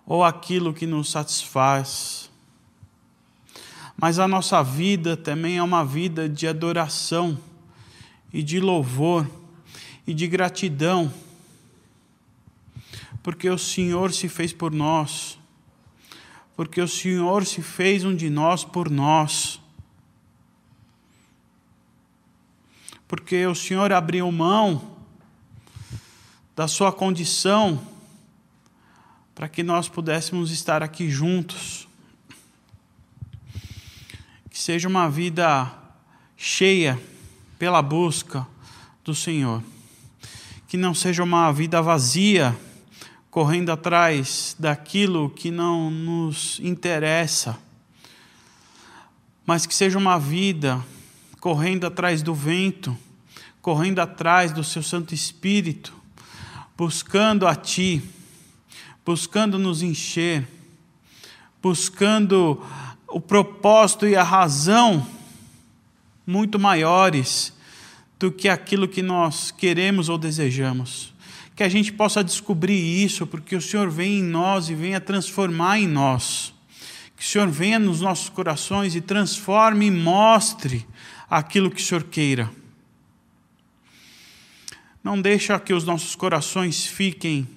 ou 0.04 0.24
aquilo 0.24 0.74
que 0.74 0.88
nos 0.88 1.08
satisfaz, 1.08 2.28
mas 3.96 4.18
a 4.18 4.26
nossa 4.26 4.60
vida 4.60 5.16
também 5.16 5.58
é 5.58 5.62
uma 5.62 5.84
vida 5.84 6.28
de 6.28 6.48
adoração 6.48 7.38
e 8.32 8.42
de 8.42 8.58
louvor 8.58 9.24
e 10.04 10.12
de 10.12 10.26
gratidão, 10.26 11.14
porque 13.22 13.48
o 13.48 13.56
Senhor 13.56 14.12
se 14.12 14.28
fez 14.28 14.52
por 14.52 14.72
nós, 14.72 15.37
porque 16.58 16.80
o 16.80 16.88
Senhor 16.88 17.46
se 17.46 17.62
fez 17.62 18.04
um 18.04 18.12
de 18.12 18.28
nós 18.28 18.64
por 18.64 18.90
nós. 18.90 19.60
Porque 23.06 23.46
o 23.46 23.54
Senhor 23.54 23.92
abriu 23.92 24.28
mão 24.32 24.96
da 26.56 26.66
sua 26.66 26.90
condição 26.90 27.80
para 29.36 29.48
que 29.48 29.62
nós 29.62 29.88
pudéssemos 29.88 30.50
estar 30.50 30.82
aqui 30.82 31.08
juntos 31.08 31.86
que 34.50 34.58
seja 34.58 34.88
uma 34.88 35.08
vida 35.08 35.72
cheia 36.36 37.00
pela 37.56 37.80
busca 37.80 38.44
do 39.04 39.14
Senhor. 39.14 39.62
Que 40.66 40.76
não 40.76 40.92
seja 40.92 41.22
uma 41.22 41.52
vida 41.52 41.80
vazia, 41.80 42.58
correndo 43.38 43.70
atrás 43.70 44.56
daquilo 44.58 45.30
que 45.30 45.48
não 45.48 45.92
nos 45.92 46.58
interessa, 46.58 47.56
mas 49.46 49.64
que 49.64 49.72
seja 49.72 49.96
uma 49.96 50.18
vida 50.18 50.84
correndo 51.38 51.86
atrás 51.86 52.20
do 52.20 52.34
vento, 52.34 52.98
correndo 53.62 54.00
atrás 54.00 54.50
do 54.50 54.64
seu 54.64 54.82
Santo 54.82 55.14
Espírito, 55.14 55.94
buscando 56.76 57.46
a 57.46 57.54
Ti, 57.54 58.02
buscando 59.06 59.56
nos 59.56 59.82
encher, 59.82 60.44
buscando 61.62 62.60
o 63.06 63.20
propósito 63.20 64.04
e 64.04 64.16
a 64.16 64.24
razão 64.24 65.06
muito 66.26 66.58
maiores 66.58 67.52
do 68.18 68.32
que 68.32 68.48
aquilo 68.48 68.88
que 68.88 69.00
nós 69.00 69.52
queremos 69.52 70.08
ou 70.08 70.18
desejamos. 70.18 71.16
Que 71.58 71.64
a 71.64 71.68
gente 71.68 71.92
possa 71.92 72.22
descobrir 72.22 72.78
isso, 73.04 73.26
porque 73.26 73.56
o 73.56 73.60
Senhor 73.60 73.90
vem 73.90 74.20
em 74.20 74.22
nós 74.22 74.68
e 74.68 74.76
venha 74.76 75.00
transformar 75.00 75.80
em 75.80 75.88
nós. 75.88 76.54
Que 77.16 77.24
o 77.24 77.26
Senhor 77.26 77.48
venha 77.48 77.80
nos 77.80 78.00
nossos 78.00 78.28
corações 78.28 78.94
e 78.94 79.00
transforme 79.00 79.86
e 79.86 79.90
mostre 79.90 80.86
aquilo 81.28 81.68
que 81.68 81.82
o 81.82 81.84
Senhor 81.84 82.04
queira. 82.04 82.48
Não 85.02 85.20
deixa 85.20 85.58
que 85.58 85.74
os 85.74 85.82
nossos 85.82 86.14
corações 86.14 86.86
fiquem 86.86 87.48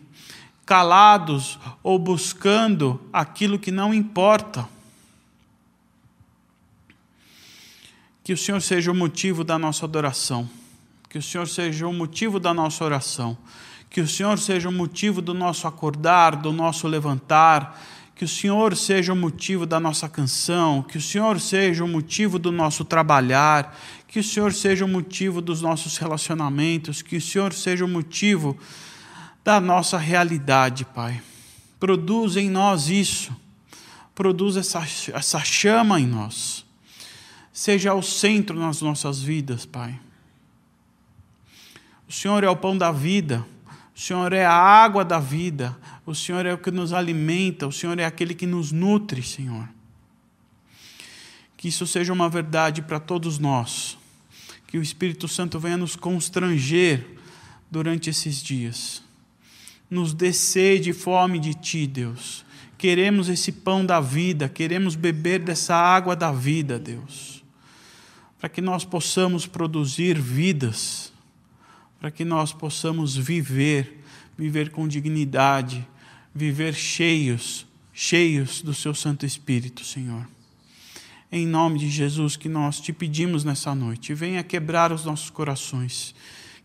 calados 0.65 1.59
ou 1.83 1.99
buscando 1.99 2.99
aquilo 3.13 3.59
que 3.59 3.69
não 3.69 3.93
importa. 3.93 4.67
Que 8.23 8.33
o 8.33 8.37
Senhor 8.37 8.63
seja 8.63 8.91
o 8.91 8.95
motivo 8.95 9.43
da 9.43 9.59
nossa 9.59 9.85
adoração. 9.85 10.49
Que 11.07 11.19
o 11.19 11.21
Senhor 11.21 11.47
seja 11.47 11.85
o 11.85 11.93
motivo 11.93 12.39
da 12.39 12.51
nossa 12.51 12.83
oração. 12.83 13.37
Que 13.91 14.01
o 14.01 14.07
Senhor 14.07 14.39
seja 14.39 14.67
o 14.67 14.71
motivo 14.71 15.21
do 15.21 15.35
nosso 15.35 15.67
acordar, 15.67 16.35
do 16.35 16.51
nosso 16.51 16.87
levantar. 16.87 17.79
Que 18.15 18.25
o 18.25 18.27
Senhor 18.27 18.75
seja 18.75 19.13
o 19.13 19.15
motivo 19.15 19.67
da 19.67 19.79
nossa 19.79 20.09
canção. 20.09 20.81
Que 20.81 20.97
o 20.97 21.01
Senhor 21.01 21.39
seja 21.39 21.83
o 21.83 21.87
motivo 21.87 22.39
do 22.39 22.51
nosso 22.51 22.83
trabalhar. 22.83 23.77
Que 24.07 24.17
o 24.17 24.23
Senhor 24.23 24.51
seja 24.51 24.83
o 24.83 24.87
motivo 24.87 25.41
dos 25.41 25.61
nossos 25.61 25.97
relacionamentos. 25.97 27.03
Que 27.03 27.17
o 27.17 27.21
Senhor 27.21 27.53
seja 27.53 27.85
o 27.85 27.87
motivo 27.87 28.57
da 29.43 29.61
nossa 29.61 29.99
realidade, 29.99 30.85
Pai. 30.85 31.21
Produz 31.79 32.35
em 32.35 32.49
nós 32.49 32.89
isso. 32.89 33.35
Produz 34.15 34.55
essa, 34.57 34.83
essa 35.13 35.43
chama 35.43 35.99
em 35.99 36.07
nós 36.07 36.65
seja 37.51 37.93
o 37.93 38.01
centro 38.01 38.57
nas 38.57 38.81
nossas 38.81 39.21
vidas, 39.21 39.65
Pai. 39.65 39.99
O 42.07 42.11
Senhor 42.11 42.43
é 42.43 42.49
o 42.49 42.55
pão 42.55 42.77
da 42.77 42.91
vida, 42.91 43.45
o 43.95 43.99
Senhor 43.99 44.33
é 44.33 44.45
a 44.45 44.53
água 44.53 45.03
da 45.03 45.19
vida, 45.19 45.77
o 46.05 46.15
Senhor 46.15 46.45
é 46.45 46.53
o 46.53 46.57
que 46.57 46.71
nos 46.71 46.93
alimenta, 46.93 47.67
o 47.67 47.71
Senhor 47.71 47.97
é 47.99 48.05
aquele 48.05 48.33
que 48.33 48.45
nos 48.45 48.71
nutre, 48.71 49.21
Senhor. 49.21 49.67
Que 51.57 51.67
isso 51.67 51.85
seja 51.85 52.11
uma 52.11 52.29
verdade 52.29 52.81
para 52.81 52.99
todos 52.99 53.37
nós, 53.37 53.97
que 54.67 54.77
o 54.77 54.81
Espírito 54.81 55.27
Santo 55.27 55.59
venha 55.59 55.77
nos 55.77 55.95
constranger 55.95 57.05
durante 57.69 58.09
esses 58.09 58.41
dias, 58.41 59.03
nos 59.89 60.13
descer 60.13 60.79
de 60.79 60.93
fome 60.93 61.37
de 61.37 61.53
Ti, 61.53 61.85
Deus. 61.85 62.45
Queremos 62.77 63.29
esse 63.29 63.51
pão 63.51 63.85
da 63.85 63.99
vida, 63.99 64.49
queremos 64.49 64.95
beber 64.95 65.39
dessa 65.39 65.75
água 65.75 66.15
da 66.15 66.31
vida, 66.31 66.79
Deus. 66.79 67.43
Para 68.39 68.49
que 68.49 68.59
nós 68.59 68.83
possamos 68.83 69.45
produzir 69.45 70.19
vidas, 70.19 71.11
para 72.01 72.09
que 72.09 72.25
nós 72.25 72.51
possamos 72.51 73.15
viver, 73.15 74.03
viver 74.35 74.71
com 74.71 74.87
dignidade, 74.87 75.87
viver 76.33 76.73
cheios, 76.73 77.67
cheios 77.93 78.63
do 78.63 78.73
Seu 78.73 78.95
Santo 78.95 79.23
Espírito, 79.23 79.85
Senhor. 79.85 80.27
Em 81.31 81.45
nome 81.45 81.77
de 81.77 81.87
Jesus 81.87 82.35
que 82.35 82.49
nós 82.49 82.81
te 82.81 82.91
pedimos 82.91 83.43
nessa 83.43 83.75
noite, 83.75 84.15
venha 84.15 84.43
quebrar 84.43 84.91
os 84.91 85.05
nossos 85.05 85.29
corações, 85.29 86.15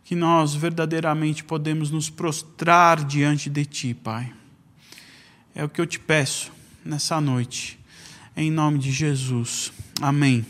que 0.04 0.14
nós 0.14 0.54
verdadeiramente 0.54 1.44
podemos 1.44 1.90
nos 1.90 2.08
prostrar 2.08 3.04
diante 3.04 3.50
de 3.50 3.66
Ti, 3.66 3.92
Pai. 3.92 4.32
É 5.54 5.62
o 5.62 5.68
que 5.68 5.82
eu 5.82 5.86
te 5.86 6.00
peço 6.00 6.50
nessa 6.82 7.20
noite, 7.20 7.78
em 8.34 8.50
nome 8.50 8.78
de 8.78 8.90
Jesus. 8.90 9.70
Amém. 10.00 10.46